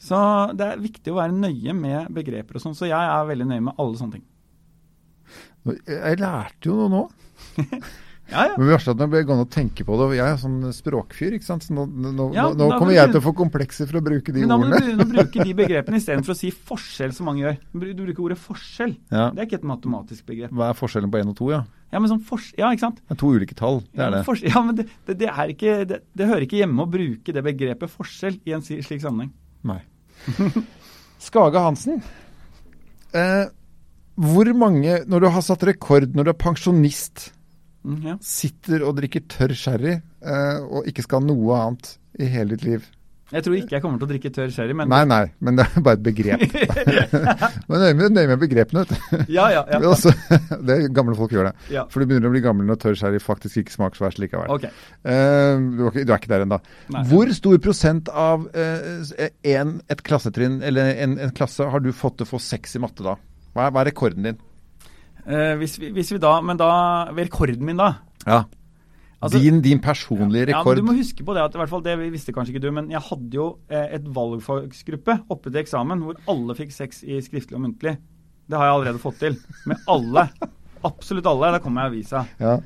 Så 0.00 0.16
det 0.56 0.66
er 0.66 0.80
viktig 0.80 1.12
å 1.12 1.18
være 1.18 1.36
nøye 1.36 1.74
med 1.76 2.08
begreper 2.16 2.56
og 2.56 2.62
sånn. 2.62 2.76
Så 2.76 2.88
jeg 2.88 2.96
er 2.96 3.26
veldig 3.28 3.46
nøye 3.50 3.64
med 3.68 3.80
alle 3.80 3.98
sånne 4.00 4.16
ting. 4.16 4.26
Jeg 5.86 6.20
lærte 6.20 6.70
jo 6.70 6.76
noe 6.76 6.88
nå. 6.94 7.02
ja, 8.30 8.44
ja. 8.48 8.54
Men 8.56 8.68
det 8.68 8.74
verste 8.74 8.94
at 8.94 9.02
jeg 9.02 9.10
går 9.12 9.26
gående 9.28 9.46
og 9.46 9.50
tenke 9.52 9.84
på 9.86 9.98
det. 10.00 10.06
Jeg 10.18 10.26
er 10.26 10.38
sånn 10.40 10.58
språkfyr, 10.74 11.36
ikke 11.36 11.48
sant. 11.48 11.66
Så 11.66 11.74
nå, 11.74 11.86
nå, 11.88 12.28
ja, 12.36 12.46
nå 12.54 12.70
kommer 12.76 12.94
jeg 12.94 13.10
til 13.12 13.20
å 13.20 13.24
få 13.24 13.34
komplekser 13.38 13.90
for 13.90 14.00
å 14.00 14.04
bruke 14.06 14.34
de 14.34 14.44
men 14.44 14.54
ordene. 14.56 14.78
Da 14.78 14.86
må 14.86 14.94
du, 14.94 15.02
du 15.02 15.12
bruke 15.16 15.46
de 15.48 15.56
begrepene 15.62 16.00
istedenfor 16.00 16.36
å 16.36 16.38
si 16.38 16.52
forskjell, 16.54 17.14
som 17.16 17.30
mange 17.30 17.44
gjør. 17.44 17.60
Du 17.74 18.04
bruker 18.04 18.24
ordet 18.28 18.38
forskjell. 18.40 18.94
Ja. 19.10 19.28
Det 19.34 19.42
er 19.42 19.50
ikke 19.50 19.60
et 19.60 19.68
matematisk 19.72 20.30
begrep. 20.30 20.54
Hva 20.54 20.70
er 20.70 20.78
forskjellen 20.78 21.12
på 21.12 21.22
én 21.22 21.34
og 21.34 21.38
to, 21.40 21.50
ja? 21.54 21.64
Ja, 21.90 21.98
men 21.98 22.06
sånn 22.12 22.22
fors 22.22 22.52
ja, 22.54 22.68
ikke 22.70 22.84
sant? 22.84 23.00
Det 23.02 23.16
er 23.16 23.18
to 23.18 23.32
ulike 23.34 23.56
tall, 23.58 23.80
det 23.90 24.04
er 24.04 24.12
det. 24.14 24.22
Ja, 24.46 24.60
men 24.62 24.76
det, 24.78 24.86
det, 25.08 25.16
det, 25.18 25.30
ikke, 25.56 25.72
det, 25.90 26.26
hører 26.28 26.46
ikke 26.46 26.60
hjemme 26.60 26.84
å 26.84 26.90
bruke 26.90 27.34
det 27.34 27.42
begrepet 27.42 27.90
forskjell 27.90 28.36
i 28.46 28.54
en 28.54 28.62
slik 28.62 29.02
sammenheng. 29.02 29.32
Nei. 29.66 29.80
Skage 31.26 31.62
Hansen. 31.64 31.98
Eh, 33.10 33.50
hvor 34.20 34.52
mange, 34.54 35.00
når 35.10 35.24
du 35.24 35.28
har 35.34 35.44
satt 35.44 35.66
rekord, 35.66 36.14
når 36.14 36.28
du 36.28 36.32
er 36.32 36.38
pensjonist, 36.38 37.30
mm, 37.84 38.00
ja. 38.06 38.16
sitter 38.24 38.86
og 38.86 38.96
drikker 39.00 39.26
tørr 39.30 39.56
sherry 39.56 39.96
eh, 39.96 40.58
og 40.64 40.88
ikke 40.90 41.06
skal 41.06 41.22
ha 41.22 41.30
noe 41.30 41.60
annet 41.60 41.94
i 42.20 42.28
hele 42.30 42.56
ditt 42.56 42.66
liv 42.68 42.88
jeg 43.30 43.44
tror 43.46 43.56
ikke 43.60 43.76
jeg 43.76 43.82
kommer 43.84 44.00
til 44.00 44.08
å 44.08 44.10
drikke 44.10 44.30
tørr 44.34 44.50
sherry. 44.50 44.74
Men... 44.74 44.88
Nei, 44.90 45.04
nei, 45.06 45.20
men 45.38 45.58
det 45.58 45.66
er 45.68 45.84
bare 45.86 45.98
et 45.98 46.02
begrep. 46.02 46.40
men 47.70 47.84
nøye 47.84 47.94
med, 47.94 48.16
nøye 48.16 48.30
med 48.32 48.40
begrepene, 48.42 48.82
vet 48.82 48.90
du. 48.90 49.20
ja, 49.36 49.44
ja, 49.54 49.62
ja. 49.70 49.78
Også, 49.92 50.10
det 50.58 50.74
er 50.74 50.88
Gamle 50.94 51.14
folk 51.18 51.34
gjør 51.34 51.50
det. 51.50 51.52
Ja. 51.76 51.84
For 51.92 52.02
du 52.02 52.10
begynner 52.10 52.30
å 52.30 52.34
bli 52.34 52.42
gammel 52.42 52.66
når 52.66 52.80
tørr 52.82 52.98
sherry 52.98 53.22
faktisk 53.22 53.62
ikke 53.62 53.76
smaker 53.76 54.00
så 54.00 54.08
verst 54.08 54.22
likevel. 54.22 54.50
Okay. 54.56 54.74
Uh, 55.06 55.62
du, 55.62 55.84
er 55.86 55.92
ikke, 55.92 56.02
du, 56.02 56.10
er 56.10 56.16
ikke 56.18 56.32
der 56.34 56.46
ennå. 56.48 56.58
Hvor 57.12 57.30
stor 57.38 57.62
prosent 57.62 58.10
av 58.10 58.48
uh, 58.50 59.30
en, 59.54 59.76
et 59.94 60.06
klassetrinn 60.06 60.58
eller 60.66 60.94
en, 60.96 61.18
en, 61.22 61.34
klasse 61.36 61.70
har 61.70 61.86
du 61.86 61.92
fått 61.94 62.18
til 62.18 62.26
å 62.26 62.32
få 62.34 62.42
seks 62.42 62.74
i 62.80 62.82
matte 62.82 63.06
da? 63.06 63.14
Hva 63.54 63.68
er, 63.68 63.74
hva 63.74 63.84
er 63.84 63.92
rekorden 63.92 64.26
din? 64.26 64.42
Uh, 65.30 65.54
hvis, 65.60 65.76
vi, 65.78 65.92
hvis, 65.94 66.10
vi, 66.10 66.18
da 66.18 66.40
Men 66.42 66.58
da 66.58 66.70
Rekorden 67.14 67.62
min, 67.68 67.78
da? 67.78 67.92
Ja. 68.26 68.44
Altså, 69.20 69.38
din, 69.38 69.60
din, 69.60 69.80
personlige 69.84 70.46
rekord. 70.48 70.76
Ja, 70.76 70.80
Du 70.80 70.86
må 70.86 70.94
huske 70.96 71.24
på 71.24 71.34
det 71.36 71.42
at 71.44 71.54
i 71.54 71.60
hvert 71.60 71.68
fall 71.68 71.82
det 71.84 71.96
visste 72.00 72.32
kanskje 72.32 72.54
ikke 72.54 72.62
du, 72.64 72.70
men 72.72 72.88
jeg 72.88 73.02
hadde 73.04 73.36
jo 73.36 73.50
eh, 73.68 73.90
et 73.98 74.06
valgfagsgruppe 74.16 75.18
oppe 75.28 75.50
til 75.50 75.60
eksamen 75.60 76.00
hvor 76.06 76.16
alle 76.32 76.56
fikk 76.56 76.72
seks 76.72 77.02
i 77.04 77.18
skriftlig 77.20 77.58
og 77.58 77.66
muntlig. 77.66 77.98
Det 78.48 78.56
har 78.56 78.70
jeg 78.70 78.78
allerede 78.78 79.02
fått 79.02 79.20
til. 79.20 79.36
Med 79.68 79.84
alle. 79.92 80.24
Absolutt 80.88 81.28
alle. 81.28 81.52
Da 81.52 81.60
kommer 81.60 81.84
jeg 81.84 81.90
i 81.90 81.94
avisa. 81.98 82.24
Ja. 82.40 82.56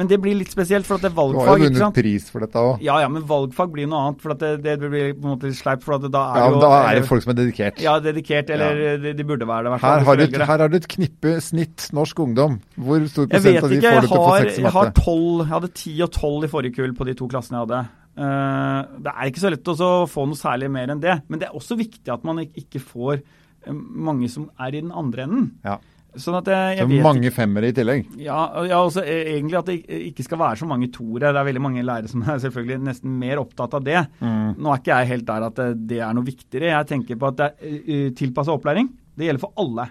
Men 0.00 0.08
det 0.08 0.16
blir 0.16 0.32
litt 0.38 0.48
spesielt, 0.48 0.86
for 0.88 0.96
at 0.96 1.02
det 1.04 1.10
er 1.10 1.16
valgfag. 1.18 1.44
Du 1.44 1.50
har 1.50 1.58
jo 1.60 1.66
vunnet 1.68 1.96
pris 1.98 2.28
for 2.32 2.40
dette 2.40 2.56
òg. 2.56 2.80
Ja, 2.80 2.94
ja, 3.02 3.08
men 3.12 3.26
valgfag 3.28 3.68
blir 3.74 3.88
noe 3.90 3.98
annet. 4.06 4.22
For 4.22 4.32
at 4.32 4.40
det, 4.40 4.52
det 4.64 4.78
blir 4.80 5.10
på 5.12 5.26
en 5.26 5.34
måte 5.34 5.50
sleipt. 5.58 5.84
For 5.84 5.98
at 5.98 6.06
da 6.08 6.22
er 6.30 6.40
ja, 6.40 6.46
jo 6.54 6.62
Da 6.62 6.70
er 6.78 6.96
det 6.96 7.02
folk 7.10 7.26
som 7.26 7.34
er 7.34 7.38
dedikert. 7.42 7.82
Ja, 7.84 7.98
dedikert. 8.00 8.52
Eller 8.54 8.80
ja. 8.80 8.94
De, 9.02 9.12
de, 9.18 9.26
burde 9.28 9.48
være 9.50 9.68
det. 9.68 9.82
Her 9.84 10.06
har, 10.08 10.22
du, 10.22 10.38
her 10.40 10.64
har 10.64 10.72
du 10.72 10.78
et 10.80 10.88
knippe 10.96 11.34
snitt 11.44 11.90
norsk 11.96 12.24
ungdom. 12.24 12.56
Hvor 12.80 13.04
stor 13.12 13.28
prosent 13.28 13.50
av 13.50 13.52
de 13.52 13.60
får 13.60 13.74
du 13.76 13.76
til 13.84 14.00
å 14.00 14.24
få 14.24 14.24
seks 14.40 14.62
i 14.62 14.64
matte? 14.64 14.64
Jeg 14.64 14.76
har 14.78 14.92
12, 14.96 15.44
jeg 15.44 15.52
hadde 15.52 15.72
ti 15.82 15.94
og 16.08 16.12
tolv 16.16 16.48
i 16.48 16.52
forrige 16.56 16.78
kull 16.80 16.96
på 16.96 17.10
de 17.10 17.16
to 17.20 17.28
klassene 17.28 17.60
jeg 17.60 17.68
hadde. 17.68 17.84
Uh, 18.20 18.80
det 19.04 19.12
er 19.12 19.28
ikke 19.28 19.44
så 19.44 19.52
lett 19.52 19.70
å 19.76 19.92
få 20.10 20.26
noe 20.32 20.40
særlig 20.40 20.72
mer 20.72 20.96
enn 20.96 21.04
det. 21.04 21.20
Men 21.28 21.44
det 21.44 21.50
er 21.50 21.60
også 21.60 21.76
viktig 21.76 22.16
at 22.16 22.24
man 22.24 22.40
ikke 22.48 22.80
får 22.80 23.20
eh, 23.20 23.76
mange 23.76 24.32
som 24.32 24.48
er 24.56 24.72
i 24.72 24.80
den 24.80 24.96
andre 24.96 25.28
enden. 25.28 25.50
Ja. 25.68 25.76
Sånn 26.18 26.38
at 26.40 26.48
jeg, 26.50 26.78
jeg 26.80 26.88
så 26.90 27.04
mange 27.04 27.30
femmere 27.34 27.68
i 27.70 27.74
tillegg? 27.74 28.08
Ja, 28.18 28.40
ja 28.66 28.80
også, 28.82 29.04
e, 29.06 29.16
egentlig 29.36 29.58
at 29.60 29.68
det 29.70 29.76
ikke 30.10 30.24
skal 30.26 30.40
være 30.40 30.58
så 30.58 30.66
mange 30.66 30.88
toere. 30.90 31.30
Det 31.30 31.38
er 31.38 31.46
veldig 31.46 31.62
mange 31.62 31.84
lærere 31.86 32.10
som 32.10 32.24
er 32.24 32.40
selvfølgelig 32.42 32.80
nesten 32.88 33.14
mer 33.20 33.42
opptatt 33.42 33.76
av 33.78 33.86
det. 33.86 34.02
Mm. 34.18 34.58
Nå 34.58 34.72
er 34.72 34.82
ikke 34.82 34.96
jeg 34.96 35.10
helt 35.12 35.28
der 35.30 35.46
at 35.50 35.62
det, 35.78 36.00
er 36.02 36.16
noe 36.16 36.26
viktigere. 36.26 36.72
Jeg 36.72 36.90
tenker 36.90 37.20
på 37.20 37.30
at 37.30 37.38
det 37.38 37.50
er 37.54 38.14
tilpassa 38.18 38.56
opplæring. 38.56 38.90
Det 39.14 39.28
gjelder 39.28 39.44
for 39.44 39.54
alle. 39.62 39.86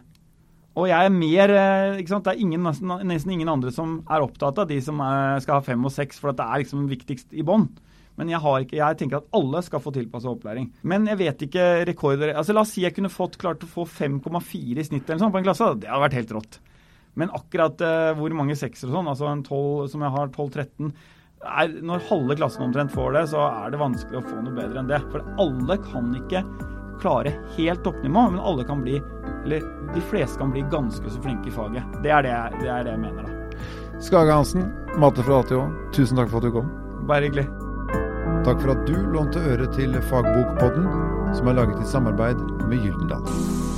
Og 0.80 0.88
jeg 0.92 1.08
er 1.08 1.16
mer 1.16 1.54
ikke 2.00 2.14
sant? 2.14 2.28
Det 2.28 2.36
er 2.36 2.44
ingen, 2.44 2.64
nesten, 2.68 2.92
nesten, 3.08 3.36
ingen 3.36 3.52
andre 3.52 3.72
som 3.76 4.00
er 4.08 4.24
opptatt 4.26 4.60
av 4.64 4.68
de 4.70 4.80
som 4.84 5.00
er, 5.04 5.40
skal 5.44 5.60
ha 5.60 5.66
fem 5.66 5.88
og 5.88 5.94
seks, 5.94 6.20
for 6.20 6.36
det 6.36 6.46
er 6.46 6.64
liksom 6.64 6.88
viktigst 6.92 7.32
i 7.36 7.46
bånn. 7.48 7.68
Men 8.20 8.32
jeg, 8.34 8.42
har 8.44 8.64
ikke, 8.66 8.80
jeg 8.82 8.98
tenker 9.00 9.22
at 9.22 9.30
alle 9.38 9.62
skal 9.64 9.84
få 9.84 9.94
tilpassa 9.96 10.32
opplæring. 10.32 10.66
Men 10.92 11.08
jeg 11.08 11.20
vet 11.22 11.46
ikke 11.48 11.68
rekorder 11.88 12.34
altså 12.34 12.56
La 12.56 12.66
oss 12.66 12.74
si 12.76 12.84
jeg 12.84 12.96
kunne 12.98 13.12
fått 13.12 13.38
klart 13.40 13.64
å 13.64 13.70
få 13.70 13.86
5,4 13.88 14.84
i 14.84 14.88
snitt 14.90 15.08
eller 15.08 15.22
sånn 15.24 15.32
på 15.32 15.40
en 15.40 15.48
klasse. 15.48 15.70
Det 15.80 15.88
hadde 15.88 16.04
vært 16.04 16.18
helt 16.20 16.36
rått. 16.36 16.60
Men 17.20 17.32
akkurat 17.36 17.80
uh, 17.84 18.12
hvor 18.20 18.36
mange 18.38 18.58
sekser 18.60 18.92
og 18.92 18.98
sånn, 18.98 19.10
altså 19.12 19.30
en 19.32 19.46
12, 19.46 19.88
som 19.94 20.04
jeg 20.06 20.16
har 20.16 20.30
12-13 20.36 20.92
er, 21.40 21.72
når 21.88 22.04
halve 22.10 22.36
klassen 22.40 22.66
omtrent 22.68 22.94
får 22.94 23.16
det, 23.16 23.24
så 23.32 23.46
er 23.48 23.72
det 23.72 23.80
vanskelig 23.80 24.20
å 24.20 24.26
få 24.28 24.42
noe 24.44 24.56
bedre 24.56 24.82
enn 24.82 24.92
det. 24.92 25.00
For 25.14 25.24
alle 25.40 25.80
kan 25.88 26.12
ikke 26.20 26.44
klare 27.00 27.34
helt 27.56 27.84
toppnivå, 27.86 28.26
men 28.36 28.44
alle 28.44 28.68
kan 28.68 28.84
bli, 28.84 29.00
eller 29.46 29.64
de 29.96 30.04
fleste 30.12 30.40
kan 30.42 30.52
bli 30.52 30.66
ganske 30.72 31.08
så 31.08 31.24
flinke 31.24 31.48
i 31.52 31.56
faget. 31.56 31.96
Det 32.04 32.12
er 32.12 32.28
det, 32.28 32.36
jeg, 32.36 32.60
det, 32.60 32.70
er 32.76 32.84
det 32.84 32.98
jeg 32.98 33.04
mener, 33.06 33.24
da. 33.24 33.96
Skage 34.04 34.36
Hansen, 34.36 34.68
Mate 35.00 35.24
fra 35.24 35.42
ATO, 35.44 35.64
tusen 35.96 36.20
takk 36.20 36.32
for 36.32 36.44
at 36.44 36.48
du 36.48 36.60
kom. 36.60 36.70
Bare 37.08 37.28
hyggelig. 37.28 37.48
Takk 38.50 38.64
for 38.66 38.72
at 38.74 38.88
du 38.88 38.96
lånte 39.14 39.44
øre 39.46 39.68
til 39.76 39.94
Fagbokpodden, 40.10 40.88
som 41.38 41.52
er 41.52 41.60
laget 41.60 41.84
i 41.84 41.92
samarbeid 41.92 42.42
med 42.66 42.82
Gyldendal. 42.82 43.69